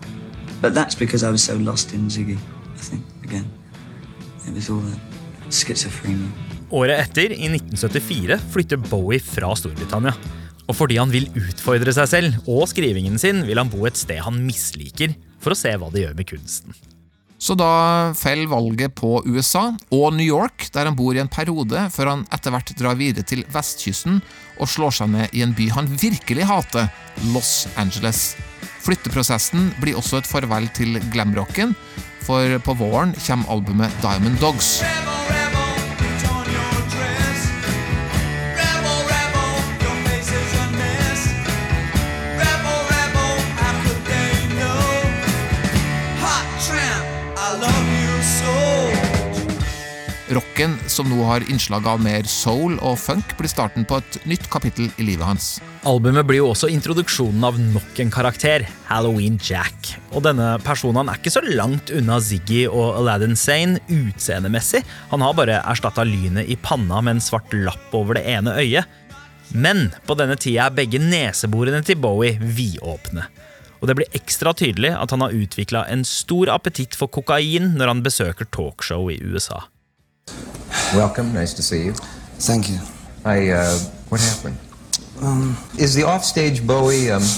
[0.61, 3.49] But that's because I was so lost in Ziggy, I think, again.
[6.75, 10.15] Året etter, i 1974, flytter Bowie fra Storbritannia.
[10.65, 14.23] Og fordi han vil utfordre seg selv og skrivingen sin, vil han bo et sted
[14.25, 16.77] han misliker, for å se hva det gjør med kunsten.
[17.37, 21.83] Så da faller valget på USA og New York, der han bor i en periode,
[21.93, 24.21] før han etter hvert drar videre til vestkysten
[24.55, 26.87] og slår seg ned i en by han virkelig hater,
[27.35, 28.33] Los Angeles.
[28.85, 31.73] Flytteprosessen blir også et farvel til glamrocken,
[32.25, 34.77] for på våren kommer albumet Diamond Dogs.
[50.35, 54.49] Rocken, som nå har innslag av mer soul og funk, blir starten på et nytt
[54.51, 55.45] kapittel i livet hans.
[55.87, 59.93] Albumet blir jo også introduksjonen av nok en karakter, Halloween Jack.
[60.11, 64.81] Og denne personen er ikke så langt unna Ziggy og Aladdin Sane utseendemessig.
[65.13, 68.89] Han har bare erstatta lynet i panna med en svart lapp over det ene øyet.
[69.55, 73.29] Men på denne tida er begge neseborene til Bowie vidåpne.
[73.79, 77.93] Og det blir ekstra tydelig at han har utvikla en stor appetitt for kokain når
[77.93, 79.61] han besøker talkshow i USA.
[80.93, 81.33] Welcome.
[81.33, 81.93] Nice to see you.
[82.39, 82.79] Thank you.
[83.25, 83.77] I, uh,
[84.09, 84.57] what happened?
[85.21, 87.23] Um, Is the offstage Bowie, um...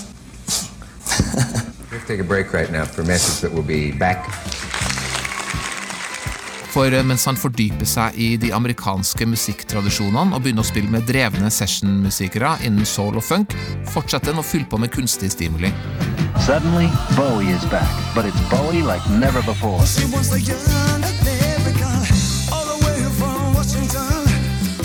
[1.91, 4.27] We'll take a break right now for a message that will be back.
[6.69, 11.07] For eh, mens han fordyper seg i de amerikanske musikktradisjonene og begynner å spille med
[11.07, 13.55] drevne sessionmusikere innen soul og funk,
[13.89, 15.71] fortsetter han å fylle på med kunstig stimuli.
[16.45, 19.81] Suddenly, Bowie is back, but it's Bowie like never before.
[23.67, 24.25] Washington.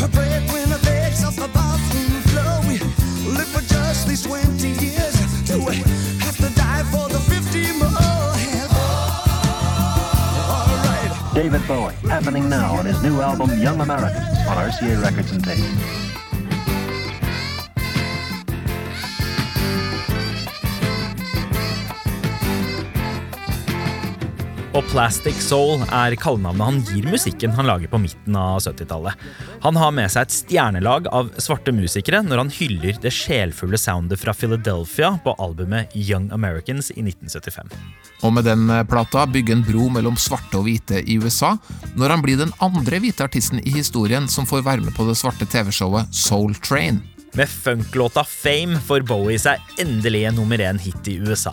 [0.00, 2.60] Her breadwinner begs off the bathroom floor.
[2.68, 2.78] We
[3.30, 5.14] lived for just these 20 years.
[5.44, 5.76] Do we
[6.18, 7.88] have to die for the 50 more?
[11.34, 16.21] David Bowie, happening now on his new album Young Americans on RCA Records and Tape.
[24.72, 29.18] Og Plastic Soul er kallenavnet han gir musikken han lager på midten av 70-tallet.
[29.60, 34.22] Han har med seg et stjernelag av svarte musikere når han hyller det sjelfulle soundet
[34.22, 37.68] fra Philadelphia på albumet Young Americans i 1975.
[38.24, 41.52] Og med den eh, plata bygger en bro mellom svarte og hvite i USA,
[41.92, 45.18] når han blir den andre hvite artisten i historien som får være med på det
[45.20, 47.02] svarte TV-showet Soul Train.
[47.36, 51.52] Med funklåta Fame får Bowie seg endelig en nummer én hit i USA.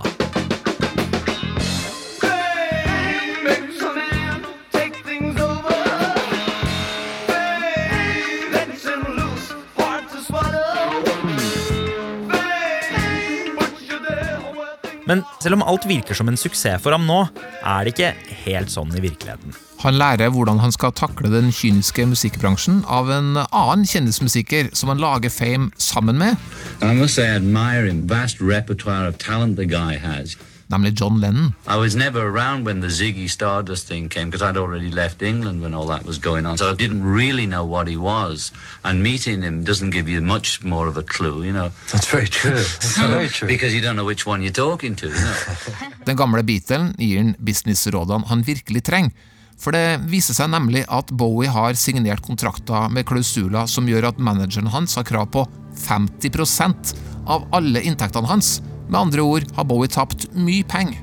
[15.43, 17.23] Selv om alt virker som en suksess for ham nå,
[17.63, 18.13] er det ikke
[18.45, 19.55] helt sånn i virkeligheten.
[19.79, 24.99] Han lærer hvordan han skal takle den kyniske musikkbransjen av en annen kjendismusiker som han
[24.99, 26.35] lager Fame sammen med,
[26.83, 28.05] I must say, I admire him.
[28.07, 30.35] Vast repertoire of talent the guy has.
[30.69, 31.53] Nemlig John Lennon.
[31.67, 35.61] I was never around when the Ziggy Stardust thing came because I'd already left England
[35.61, 36.57] when all that was going on.
[36.57, 38.51] So I didn't really know what he was.
[38.83, 41.71] And meeting him doesn't give you much more of a clue, you know.
[41.91, 42.51] That's very true.
[42.51, 43.47] That's very true.
[43.47, 45.35] Because you don't know which one you're talking to, you know.
[46.05, 49.11] Den gamle Beatlen gir han businessrådene han virkelig trenger.
[49.59, 54.21] For det viser seg nemlig at Bowie har signert kontrakter med klausuler som gjør at
[54.23, 55.43] manageren hans har krav på
[55.75, 56.93] 50%
[57.27, 58.59] av alle inntektene hans.
[58.89, 60.97] Med andre ord har Bowie tapt mye penger.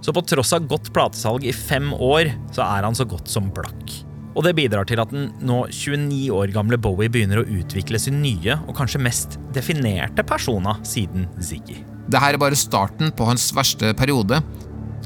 [0.00, 3.50] Så på tross av godt platesalg i fem år, så er han så godt som
[3.52, 3.96] blakk.
[4.38, 8.20] Og det bidrar til at den nå 29 år gamle Bowie begynner å utvikle sin
[8.22, 11.82] nye og kanskje mest definerte persona siden Ziggy.
[12.08, 14.38] Dette er bare starten på hans verste periode.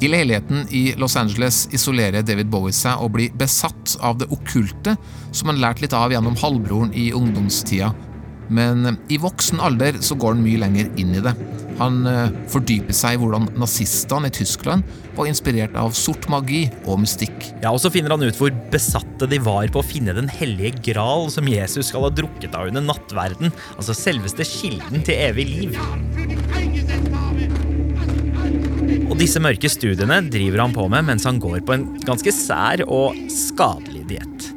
[0.03, 4.95] I leiligheten i Los Angeles isolerer David Bowie seg og blir besatt av det okkulte,
[5.33, 7.91] som han lærte litt av gjennom halvbroren i ungdomstida.
[8.53, 11.33] Men i voksen alder så går han mye lenger inn i det.
[11.79, 14.85] Han eh, fordyper seg i hvordan nazistene i Tyskland
[15.17, 17.49] var inspirert av sort magi og mystikk.
[17.63, 20.77] Ja, Og så finner han ut hvor besatte de var på å finne den hellige
[20.93, 25.79] gral som Jesus skal ha drukket av under nattverden, altså selveste kilden til evig liv.
[29.13, 32.85] Og disse mørke studiene driver han på med mens han går på en ganske sær
[32.87, 34.53] og skadelig diett.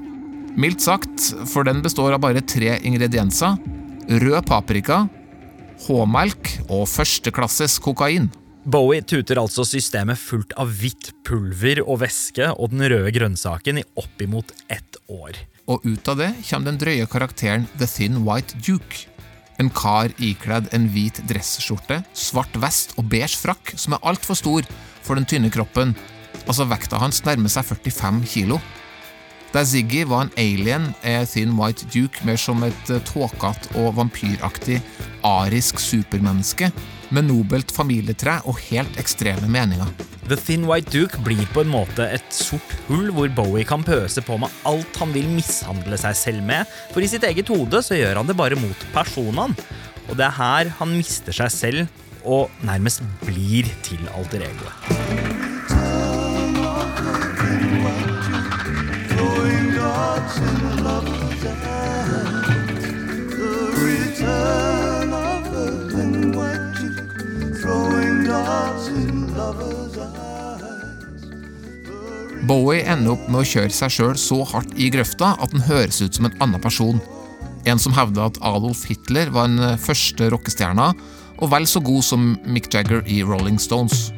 [0.56, 3.58] Mildt sagt, for den består av bare tre ingredienser.
[4.06, 5.08] Rød paprika,
[5.82, 8.28] H-melk og førsteklasses kokain.
[8.66, 13.86] Bowie tuter altså systemet fullt av hvitt pulver og væske og den røde grønnsaken i
[13.98, 15.40] oppimot ett år.
[15.66, 19.08] Og ut av det kommer den drøye karakteren The Thin White Duke.
[19.58, 24.70] En kar ikledd en hvit dressskjorte, svart vest og beige frakk som er altfor stor
[25.02, 25.96] for den tynne kroppen.
[26.46, 28.62] Altså vekta hans nærmer seg 45 kilo.
[29.56, 33.94] Der Ziggy var en alien, er Thin White Duke mer som et eh, tåkete og
[33.96, 34.82] vampyraktig
[35.24, 36.68] arisk supermenneske
[37.16, 39.88] med nobelt familietre og helt ekstreme meninger.
[40.28, 44.20] The Thin White Duke blir på en måte et sort hull hvor Bowie kan pøse
[44.28, 47.96] på med alt han vil mishandle seg selv med, for i sitt eget hode så
[47.96, 49.56] gjør han det bare mot personene.
[50.10, 55.46] Og det er her han mister seg selv og nærmest blir til alter egoet.
[72.46, 76.02] Bowie ender opp med å kjøre seg sjøl så hardt i grøfta at han høres
[76.04, 77.02] ut som en annen person.
[77.66, 80.92] En som hevder at Adolf Hitler var den første rockestjerna,
[81.42, 84.12] og vel så god som Mick Jagger i Rolling Stones.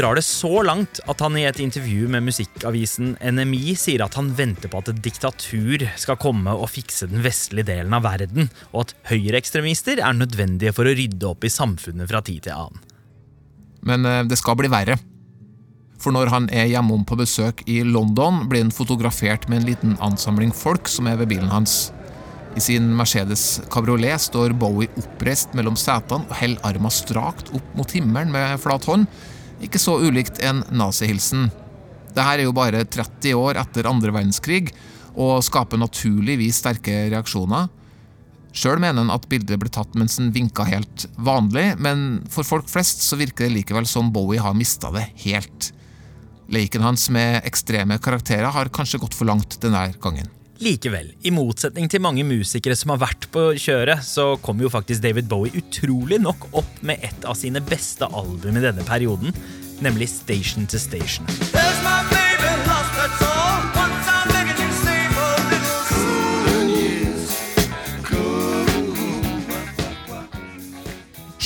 [0.00, 4.30] Drar det så langt at han i et intervju med musikkavisen NMI sier at han
[4.36, 8.86] venter på at et diktatur skal komme og fikse den vestlige delen av verden, og
[8.86, 12.82] at høyreekstremister er nødvendige for å rydde opp i samfunnet fra tid til annen.
[13.84, 14.96] Men eh, det skal bli verre.
[16.00, 19.96] For når han er hjemom på besøk i London, blir han fotografert med en liten
[20.00, 21.90] ansamling folk som er ved bilen hans.
[22.56, 27.92] I sin Mercedes kabriolet står Bowie oppreist mellom setene og holder armen strakt opp mot
[27.94, 29.06] himmelen med flat hånd.
[29.60, 31.50] Ikke så ulikt en nazihilsen.
[32.10, 34.70] Dette er jo bare 30 år etter andre verdenskrig,
[35.20, 37.68] og skaper naturligvis sterke reaksjoner.
[38.56, 42.70] Sjøl mener han at bildet ble tatt mens han vinka helt vanlig, men for folk
[42.70, 45.70] flest så virker det likevel som Bowie har mista det helt.
[46.50, 50.26] Leken hans med ekstreme karakterer har kanskje gått for langt denne gangen.
[50.60, 55.00] Likevel, i motsetning til mange musikere som har vært på kjøret, så kom jo faktisk
[55.00, 59.32] David Bowie utrolig nok opp med et av sine beste album i denne perioden,
[59.80, 61.24] nemlig Station to Station.
[61.48, 63.40] There's my baby lost her soul.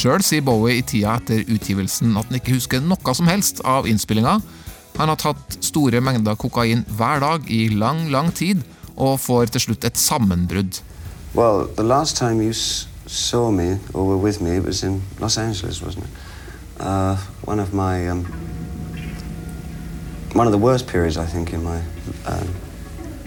[0.05, 3.87] Sjøl sier Bowie i tida etter utgivelsen at han ikke husker noe som helst av
[3.89, 4.35] innspillinga.
[4.99, 8.61] Han har tatt store mengder kokain hver dag i lang, lang tid,
[8.97, 10.81] og får til slutt et sammenbrudd.
[11.35, 12.53] Well, the last time you
[13.07, 16.11] saw me or were with me, it was in Los Angeles, wasn't it?
[16.81, 18.25] Uh, one of my um,
[20.33, 21.81] one of the worst periods, I think, in my
[22.27, 22.49] um,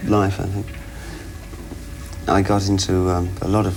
[0.06, 0.40] life.
[0.40, 0.66] I think
[2.28, 3.74] I got into um, a lot of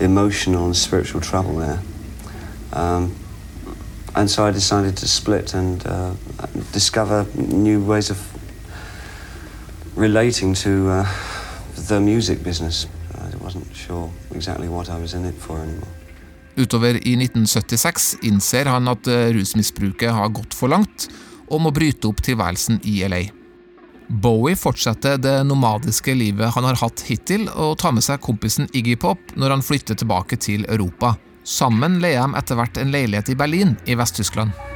[0.00, 1.80] emotional and spiritual trouble there,
[2.72, 3.14] um,
[4.14, 6.12] and so I decided to split and uh,
[6.72, 8.35] discover new ways of
[9.96, 11.06] relating to uh,
[11.88, 12.86] the music business.
[13.14, 15.90] I wasn't sure exactly what I was in it for anymore.
[16.56, 21.08] Utover i 1976 innser han at eh, rusmisbruket har gått for langt,
[21.48, 23.26] og må bryte opp tilværelsen i LA.
[24.08, 28.96] Bowie fortsetter det nomadiske livet han har hatt hittil, og tar med seg kompisen Iggy
[28.96, 31.16] Pop når han flytter tilbake til Europa.
[31.44, 34.75] Sammen leier de etter hvert en leilighet i Berlin i Vest-Tyskland.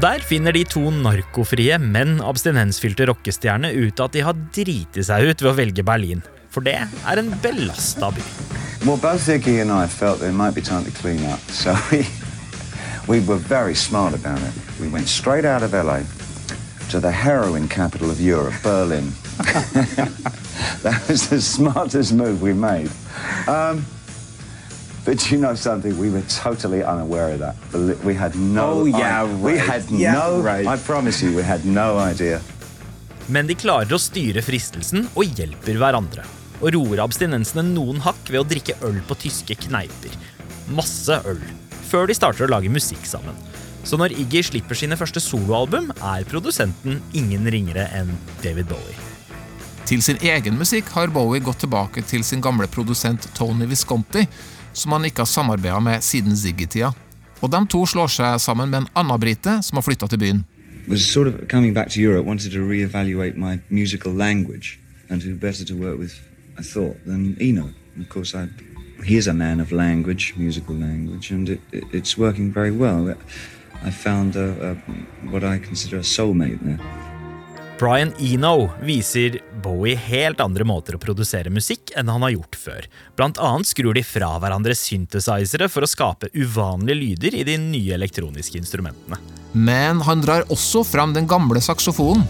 [0.00, 5.44] Der finner de to narkofrie, men abstinensfylte rockestjerne ut at de har driti seg ut
[5.44, 6.22] ved å velge Berlin.
[6.50, 8.24] For det er en belasta by.
[8.84, 12.04] Well, both Iggy and I felt it might be time to clean up, so we
[13.06, 14.52] we were very smart about it.
[14.80, 16.02] We went straight out of LA
[16.90, 19.12] to the heroin capital of Europe, Berlin.
[20.82, 22.90] that was the smartest move we made.
[23.46, 23.86] Um,
[25.06, 25.96] but you know something?
[25.98, 27.56] We were totally unaware of that.
[28.04, 28.82] We had no.
[28.82, 29.42] Oh, yeah, right.
[29.42, 30.40] We had Yeah, no.
[30.40, 30.66] right.
[30.66, 32.40] I promise you, we had no idea.
[33.28, 36.24] Men de klarer å styre fristelsen og hjelper hverandre.
[36.60, 40.12] Og roer abstinensene noen hakk ved å drikke øl på tyske kneiper.
[40.76, 41.40] Masse øl.
[41.88, 43.36] Før de starter å lage musikk sammen.
[43.84, 48.12] Så når Iggy slipper sine første soloalbum, er produsenten ingen ringere enn
[48.44, 48.96] David Bowie.
[49.84, 54.24] Til sin egen musikk har Bowie gått tilbake til sin gamle produsent Tony Visconti,
[54.74, 56.92] som han ikke har samarbeida med siden Ziggy-tida.
[57.40, 60.44] Og de to slår seg sammen med en annen brite som har flytta til byen.
[60.86, 65.34] was sort of coming back to Europe, wanted to reevaluate my musical language, and who
[65.34, 66.20] better to work with,
[66.58, 67.70] I thought, than Eno.
[67.94, 68.48] And of course, I,
[69.04, 73.14] he is a man of language, musical language, and it, it, it's working very well.
[73.82, 74.74] I found a, a,
[75.30, 76.80] what I consider a soulmate there.
[77.78, 82.86] Brian Eno viser Bowie helt andre måter å produsere musikk enn han har gjort før.
[83.18, 87.98] Blant annet skrur de fra hverandre synthesizere for å skape uvanlige lyder i de nye
[87.98, 89.18] elektroniske instrumentene.
[89.52, 92.22] Men han drar også fram den gamle saksofonen.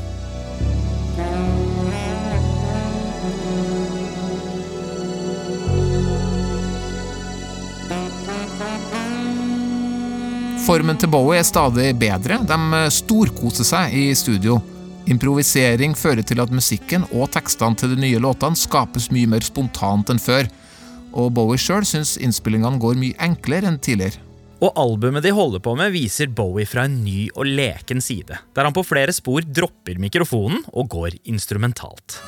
[10.65, 12.41] Formen til Bowie er stadig bedre.
[12.49, 14.63] De storkoser seg i studio.
[15.05, 20.09] Improvisering fører til at musikken og tekstene til de nye låtene skapes mye mer spontant
[20.13, 20.49] enn før.
[21.13, 24.23] Og Bowie sjøl syns innspillingene går mye enklere enn tidligere.
[24.65, 28.65] Og albumet de holder på med, viser Bowie fra en ny og leken side, der
[28.65, 32.23] han på flere spor dropper mikrofonen og går instrumentalt.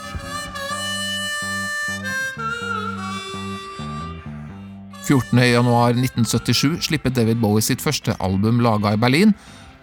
[5.06, 9.32] januar 1977 slipper David Bowie sitt første album laga i Berlin,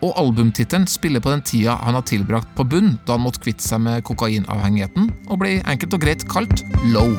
[0.04, 3.64] og albumtittelen spiller på den tida han har tilbrakt på bunn da han måtte kvitte
[3.64, 7.16] seg med kokainavhengigheten, og blir enkelt og greit kalt Low.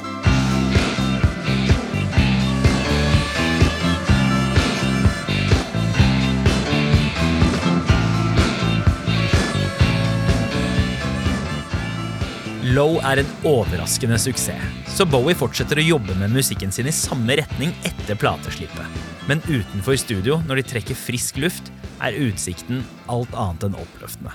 [12.74, 17.39] Low er en overraskende suksess, så Bowie fortsetter å jobbe med musikken sin i samme
[17.39, 19.14] retning etter plateslippet.
[19.29, 21.70] Men utenfor studio, når de trekker frisk luft,
[22.05, 24.35] er utsikten alt annet enn oppløftende.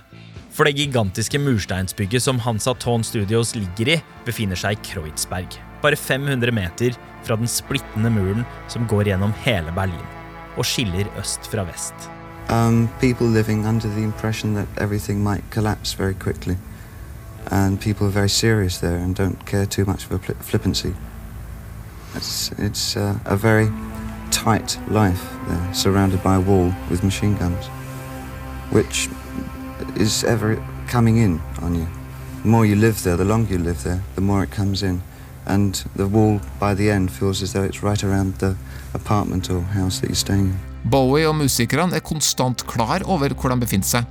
[0.50, 6.00] For det gigantiske mursteinsbygget som Hansa Thon Studios ligger i, befinner seg i Kreuzberg, bare
[6.00, 10.10] 500 meter fra den splittende muren som går gjennom hele Berlin,
[10.58, 12.10] og skiller øst fra vest.
[12.50, 16.58] Um, people under the impression that everything might collapse very quickly.
[17.52, 20.94] And people are very serious there and don't care too much for fli- flippancy.
[22.16, 23.70] It's, it's uh, a very
[24.40, 27.66] tight life there, surrounded by a wall with machine guns,
[28.72, 29.10] which
[29.96, 30.56] is ever
[30.88, 31.88] coming in on you.
[32.44, 35.02] The more you live there, the longer you live there, the more it comes in.
[35.46, 38.56] And the wall by the end feels as though it's right around the
[38.94, 40.60] apartment or house that you're staying in.
[40.84, 44.08] Bowie og musikerne er konstant klar over hvor de befinner seg.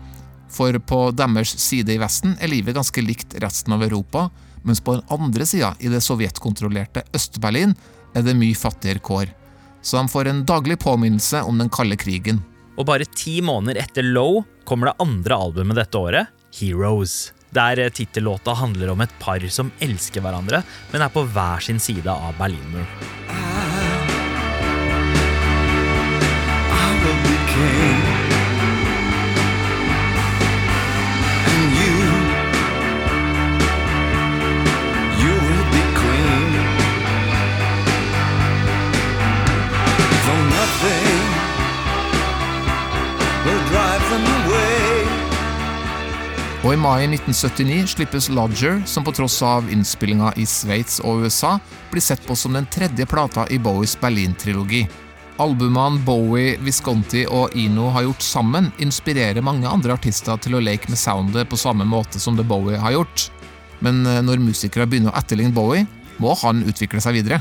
[0.52, 4.28] For på deres side i Vesten er livet ganske likt resten av Europa,
[4.62, 7.72] mens på den andre sida, i det sovjetkontrollerte Øst-Berlin,
[8.12, 9.32] er det mye fattigere kår.
[9.82, 12.42] Så han får en daglig påminnelse om den kalde krigen.
[12.78, 17.32] Og bare ti måneder etter Low kommer det andre albumet dette året, Heroes.
[17.54, 20.62] Der eh, tittellåta handler om et par som elsker hverandre,
[20.92, 22.86] men er på hver sin side av Berlinmuren.
[27.58, 27.97] I will
[46.66, 51.52] Og i mai 1979 slippes Lodger, som på tross av innspillinga i Sveits og USA,
[51.92, 54.80] blir sett på som den tredje plata i Bowies Berlin-trilogi.
[55.38, 60.90] Albumene Bowie, Visconti og Eno har gjort sammen, inspirerer mange andre artister til å leke
[60.90, 63.28] med soundet på samme måte som det Bowie har gjort.
[63.78, 65.86] Men eh, når musikere begynner å etterligne Bowie,
[66.18, 67.38] må han utvikle seg videre.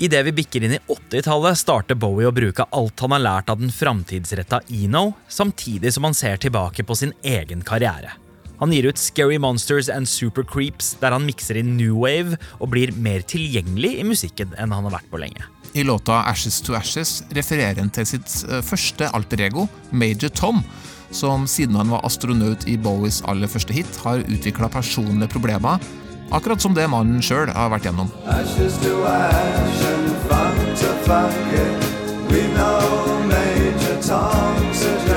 [0.00, 3.60] Idet vi bikker inn i 80-tallet, starter Bowie å bruke alt han har lært av
[3.60, 8.21] den framtidsretta Eno, samtidig som han ser tilbake på sin egen karriere.
[8.62, 12.68] Han gir ut Scary Monsters and Super Creeps, der han mikser inn new wave og
[12.70, 15.48] blir mer tilgjengelig i musikken enn han har vært på lenge.
[15.74, 20.62] I låta Ashes to Ashes refererer han til sitt eh, første alter ego, Major Tom,
[21.10, 25.82] som siden han var astronaut i Bowies aller første hit, har utvikla personlige problemer,
[26.30, 28.14] akkurat som det mannen sjøl har vært gjennom.
[28.30, 31.90] Ashes to ash and fun to fuck it.
[32.30, 35.11] We know Major Tom's a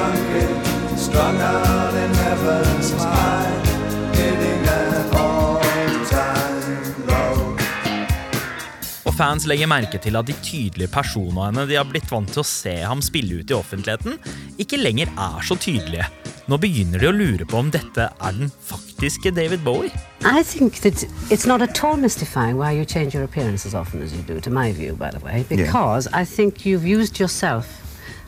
[9.25, 12.73] fans legger merke til at de tydelige personene de har blitt vant til å se
[12.85, 14.19] ham spille ut i offentligheten,
[14.61, 16.05] ikke lenger er så tydelige.
[16.45, 19.89] Nå begynner de å lure på om dette er den faktiske David Bowie.
[20.21, 24.03] I think that it's not at all mystifying why you change your appearance as often
[24.03, 27.65] as you do, to my view, by the way, because I think you've used yourself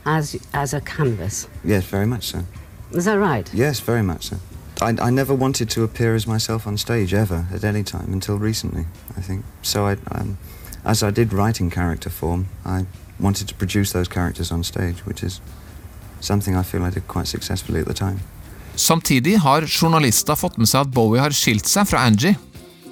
[0.05, 1.47] as, as a canvas.
[1.63, 2.39] Yes, very much so.
[2.91, 3.47] Is that right?
[3.53, 4.37] Yes, very much so.
[4.81, 8.39] I, I never wanted to appear as myself on stage ever at any time until
[8.39, 8.85] recently,
[9.15, 9.45] I think.
[9.61, 10.37] So I, um,
[10.87, 12.85] as I did write in character form, I
[13.19, 15.41] wanted to produce those characters on stage, which is
[16.19, 18.19] something I feel I did quite successfully at the time.
[18.75, 22.35] Samtidig har journalister fått med seg at Bowie har skilt seg fra Angie.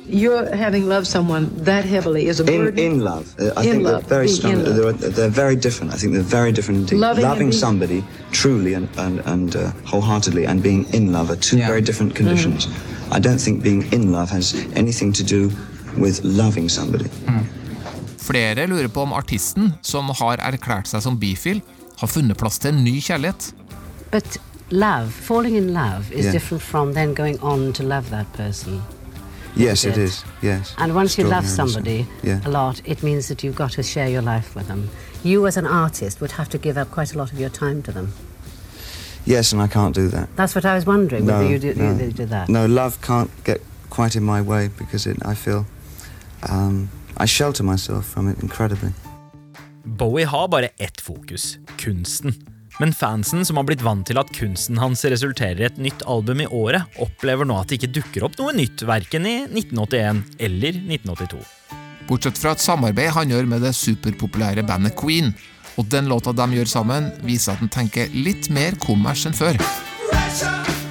[0.07, 2.79] You're having loved someone that heavily is a In, burden.
[2.79, 4.63] in in love, Uh, I In think love, they're very strong.
[4.63, 5.93] They're, they're very different.
[5.93, 6.99] I think they're very different indeed.
[6.99, 11.31] Loving and Loving being- somebody truly and, and, and uh, wholeheartedly and being in love
[11.31, 12.67] are two very different conditions.
[13.11, 15.49] I don't think being in love has anything to do
[15.97, 17.09] with loving somebody.
[18.25, 21.61] Flere lurer på om artisten, som har erklært seg som bifil,
[21.99, 23.51] har funnet plass til en ny kjærlighet.
[24.11, 24.37] But
[24.73, 26.33] love, falling in love, is Yeah.
[26.33, 28.81] different from then going on to love that person.
[29.55, 30.25] Yes, it is.
[30.41, 30.73] Yes.
[30.77, 32.39] And once you love somebody Yeah.
[32.45, 34.89] a lot, it means that you've got to share your life with them.
[35.23, 37.81] You, as an artist, would have to give up quite a lot of your time
[37.83, 38.13] to them.
[39.25, 40.27] Yes, and I can't do that.
[40.35, 41.97] That's what I was wondering, whether you do, no.
[42.03, 42.47] you do that.
[42.49, 45.65] No, love can't get quite in my way because it, I feel
[46.49, 46.89] um,
[47.19, 48.89] I shelter myself from it incredibly.
[49.85, 52.33] Bowie har bare ett fokus kunsten.
[52.79, 56.41] Men fansen, som har blitt vant til at kunsten hans resulterer i et nytt album
[56.43, 60.81] i året, opplever nå at det ikke dukker opp noe nytt verken i 1981 eller
[60.81, 61.39] 1982.
[62.09, 65.31] Bortsett fra et samarbeid han gjør med det superpopulære bandet Queen.
[65.79, 69.59] Og den låta de gjør sammen, viser at han tenker litt mer kommers enn før.
[70.11, 70.84] Pushing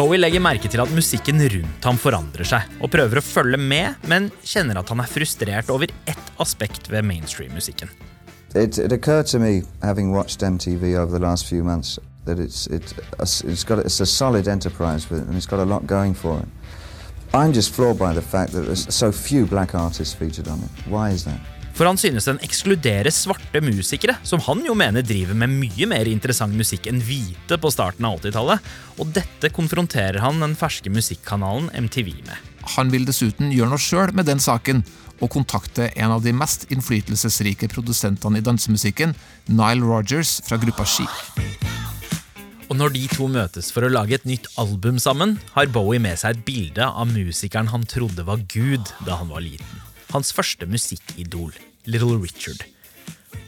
[0.00, 3.98] Bowie legger merke til at musikken rundt ham forandrer seg, og prøver å følge med,
[4.08, 7.90] men kjenner at han er frustrert over ett aspekt ved mainstream-musikken.
[8.54, 12.66] It, it occurred to me, having watched MTV over the last few months, that it's,
[12.68, 16.14] it, it's, got, it's a solid enterprise with it, and it's got a lot going
[16.14, 16.48] for it.
[17.34, 20.70] I'm just floored by the fact that there's so few black artists featured on it.
[20.88, 21.40] Why is that?
[21.80, 26.10] For han synes den ekskluderer svarte musikere, som han jo mener driver med mye mer
[26.10, 28.66] interessant musikk enn hvite på starten av 80-tallet,
[29.00, 32.50] og dette konfronterer han den ferske musikkanalen MTV med.
[32.76, 34.82] Han vil dessuten gjøre noe sjøl med den saken,
[35.24, 39.16] og kontakte en av de mest innflytelsesrike produsentene i dansemusikken,
[39.48, 41.16] Nile Rogers fra gruppa Chic.
[42.68, 46.20] Og når de to møtes for å lage et nytt album sammen, har Bowie med
[46.20, 49.80] seg et bilde av musikeren han trodde var Gud da han var liten.
[50.12, 51.54] Hans første musikkidol,
[51.88, 52.64] Little Richard.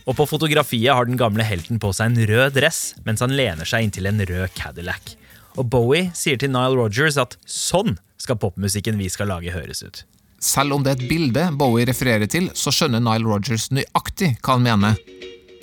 [0.09, 3.68] Og på fotografiet har den gamle helten på seg en rød dress mens han lener
[3.68, 5.16] seg inntil en rød Cadillac.
[5.61, 10.05] Og Bowie sier til Nile Rogers at sånn skal popmusikken vi skal lage, høres ut.
[10.43, 14.57] Selv om det er et bilde Bowie refererer til, så skjønner Nile Rogers nøyaktig hva
[14.57, 14.97] han mener.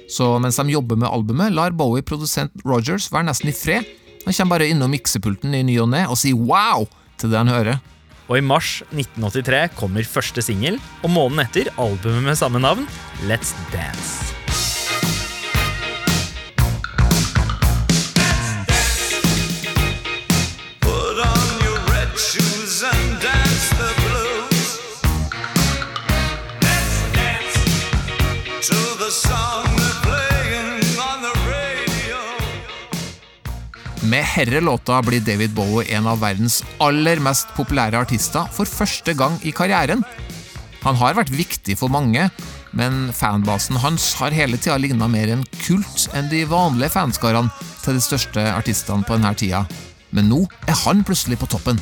[0.09, 3.87] Så mens de jobber med albumet, lar Bowie produsent Rogers være nesten i fred.
[4.25, 6.87] Han kommer bare innom miksepulten i ny og ne og sier wow
[7.19, 7.81] til det han hører.
[8.29, 12.85] Og i mars 1983 kommer første singel, og måneden etter albumet med samme navn,
[13.25, 14.38] Let's Dance.
[34.39, 39.35] Herre låta blir David Bowie en av verdens aller mest populære artister for første gang
[39.43, 40.05] i karrieren.
[40.85, 42.29] Han har vært viktig for mange,
[42.71, 47.51] men fanbasen hans har hele tida ligna mer en kult enn de vanlige fanskarene
[47.83, 49.65] til de største artistene på denne tida.
[50.15, 51.81] Men nå er han plutselig på toppen.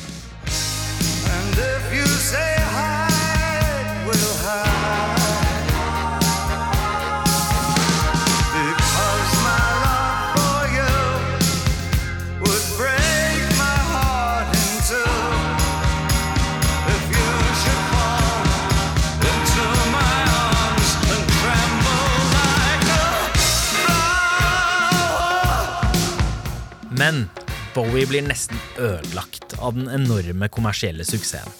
[26.98, 27.28] Men
[27.74, 31.52] Bowie blir nesten ødelagt av den enorme kommersielle suksessen.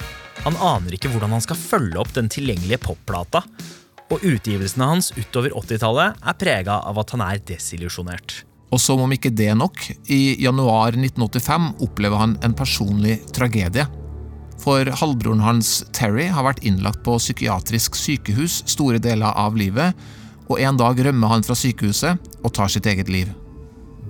[0.43, 3.45] Han aner ikke hvordan han skal følge opp den tilgjengelige popplata,
[4.09, 8.41] og utgivelsene hans utover 80-tallet er prega av at han er desillusjonert.
[8.75, 9.79] Og som om ikke det er nok,
[10.11, 13.87] i januar 1985 opplever han en personlig tragedie.
[14.59, 19.95] For halvbroren hans Terry har vært innlagt på psykiatrisk sykehus store deler av livet,
[20.49, 23.31] og en dag rømmer han fra sykehuset og tar sitt eget liv.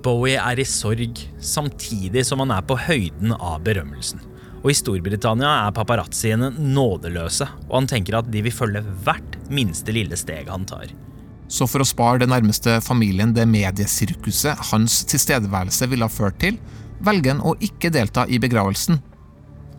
[0.03, 4.21] Bowie er i sorg, samtidig som han er på høyden av berømmelsen.
[4.59, 9.95] Og i Storbritannia er paparazziene nådeløse, og han tenker at de vil følge hvert minste
[9.95, 10.91] lille steg han tar.
[11.49, 16.59] Så for å spare den nærmeste familien det mediesirkuset hans tilstedeværelse ville ha ført til,
[16.99, 18.99] velger han å ikke delta i begravelsen,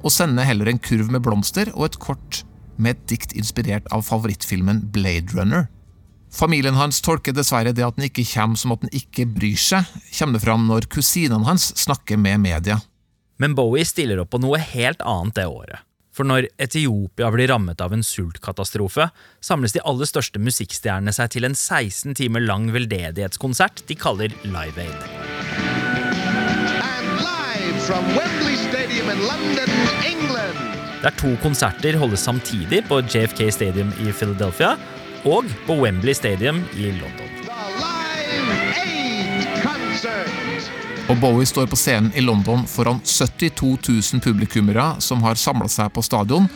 [0.01, 2.43] og sender heller en kurv med blomster og et kort
[2.81, 5.68] med et dikt inspirert av favorittfilmen Blade Runner.
[6.31, 9.87] Familien hans tolker dessverre det at han ikke kommer som at han ikke bryr seg,
[10.14, 12.78] kommer det fram når kusinene hans snakker med media.
[13.43, 15.83] Men Bowie stiller opp på noe helt annet det året.
[16.14, 19.09] For når Etiopia blir rammet av en sultkatastrofe,
[19.41, 24.78] samles de aller største musikkstjernene seg til en 16 timer lang veldedighetskonsert de kaller Live
[24.85, 25.07] Aid.
[27.22, 29.74] Live from Wembley Stadium in London,
[30.05, 30.59] England.
[31.01, 34.74] Der to konserter holdes samtidig på JFK Stadium i Philadelphia
[35.25, 37.27] og på Wembley Stadium i London.
[41.11, 45.91] Og Bowie står på scenen i London foran 72 000 publikummere som har samla seg
[45.93, 46.47] på stadion.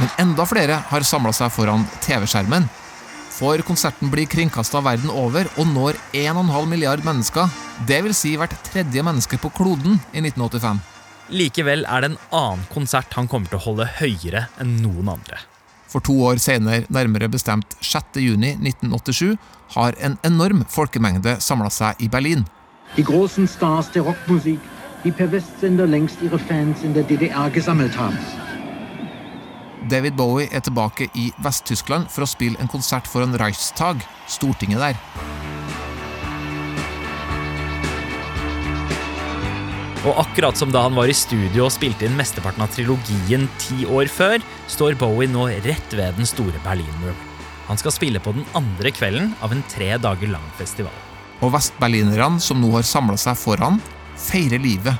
[0.00, 2.68] Men enda flere har samla seg foran TV-skjermen.
[3.40, 7.48] For konserten blir kringkasta verden over og når 1,5 milliard mennesker.
[7.88, 10.89] Vil si hvert tredje menneske på kloden i 1985.
[11.30, 15.38] Likevel er det en annen konsert han kommer til å holde høyere enn noen andre.
[15.90, 18.18] For to år senere, nærmere bestemt 6.
[18.22, 19.36] juni 1987,
[19.74, 22.44] har en enorm folkemengde samla seg i Berlin.
[22.96, 24.62] Die großen Stars der Rockmusik,
[25.04, 28.18] die per Westsender längst ihre Fans in der DDR gesammelt haben.
[29.90, 35.39] David Bowie er tilbake i Vest-Tyskland for å spille en konsert foran Reichstag, Stortinget der.
[40.00, 43.84] Og akkurat som da han var i studio og spilte inn mesteparten av trilogien ti
[43.84, 44.40] år før,
[44.70, 47.18] står Bowie nå rett ved den store Berlinmuren.
[47.68, 50.94] Han skal spille på den andre kvelden av en tre dager lang festival.
[51.44, 53.76] Og vestberlinerne som nå har samla seg foran,
[54.16, 54.96] feirer livet.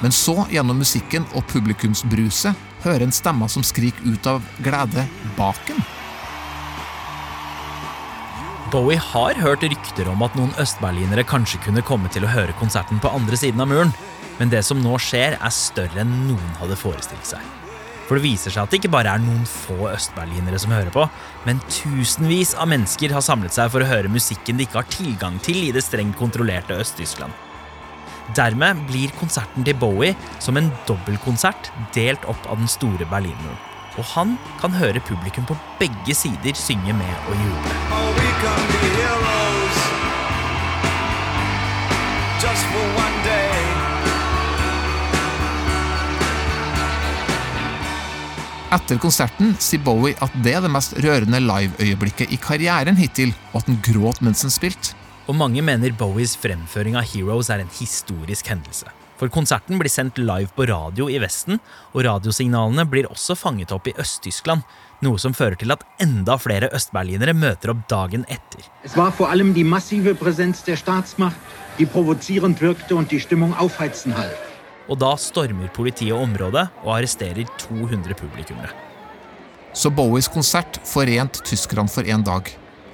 [0.00, 2.54] Men så, gjennom musikken og publikumsbruset,
[2.86, 5.82] hører en stemme som skriker ut av glede baken.
[8.70, 13.02] Bowie har hørt rykter om at noen østberlinere kanskje kunne komme til å høre konserten
[13.02, 13.92] på andre siden av muren,
[14.38, 17.44] men det som nå skjer, er større enn noen hadde forestilt seg.
[18.04, 21.06] For det viser seg at det ikke bare er noen få østberlinere som hører på,
[21.46, 25.38] men tusenvis av mennesker har samlet seg for å høre musikken de ikke har tilgang
[25.44, 27.32] til i det strengt kontrollerte Øst-Tyskland.
[28.36, 33.60] Dermed blir konserten til Bowie som en dobbeltkonsert delt opp av den store Berlinmuren.
[33.94, 37.76] Og han kan høre publikum på begge sider synge med og juble.
[37.94, 39.82] Oh, we can be heroes
[42.44, 43.03] just for one
[48.74, 53.60] Etter konserten sier Bowie at det er det mest rørende liveøyeblikket i karrieren hittil, og
[53.60, 54.96] at han gråt mens han spilte.
[55.30, 58.90] Og mange mener Bowies fremføring av Heroes er en historisk hendelse.
[59.20, 61.60] For konserten blir sendt live på radio i Vesten,
[61.94, 64.64] og radiosignalene blir også fanget opp i Øst-Tyskland,
[65.06, 68.66] noe som fører til at enda flere østberlinere møter opp dagen etter.
[68.82, 71.38] Det var vor allem die massive Präsenz der Staatsmacht,
[71.78, 74.53] die provozierend wirkte und die Stimmung aufheizen half.
[74.88, 78.72] Og da stormer politiet området og arresterer 200 publikummere.
[79.74, 82.50] Så Bowies konsert forent tyskerne for én dag.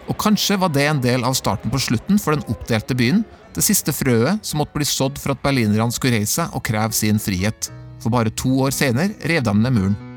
[0.08, 3.24] Og kanskje var det en del av starten på slutten for den oppdelte byen,
[3.54, 7.18] det siste frøet som måtte bli sådd for at berlinerne skulle reise og kreve sin
[7.22, 7.70] frihet.
[8.00, 10.09] For bare to år senere rev de ned muren.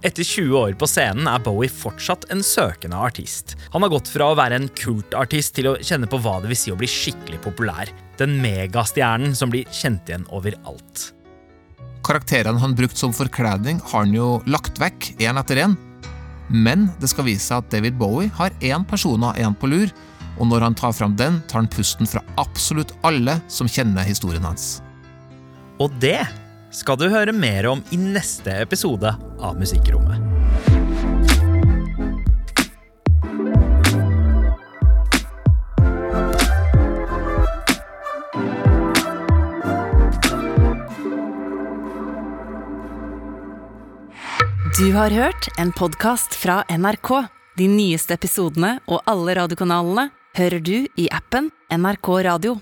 [0.00, 3.52] Etter 20 år på scenen er Bowie fortsatt en søkende artist.
[3.74, 6.56] Han har gått fra å være en kultartist til å kjenne på hva det vil
[6.56, 7.92] si å bli skikkelig populær.
[8.16, 11.10] Den megastjernen som blir kjent igjen overalt.
[12.06, 15.76] Karakterene han brukte som forkledning, har han jo lagt vekk én etter én.
[16.48, 19.92] Men det skal vise seg at David Bowie har én person og én på lur,
[20.40, 24.48] og når han tar fram den, tar han pusten fra absolutt alle som kjenner historien
[24.48, 24.78] hans.
[25.76, 26.22] Og det
[26.70, 29.10] skal du høre mer om i neste episode
[29.40, 30.18] av Musikkrommet.
[44.78, 47.10] Du har hørt en podkast fra NRK.
[47.58, 50.08] De nyeste episodene og alle radiokanalene
[50.38, 52.56] hører du i appen NRK Radio.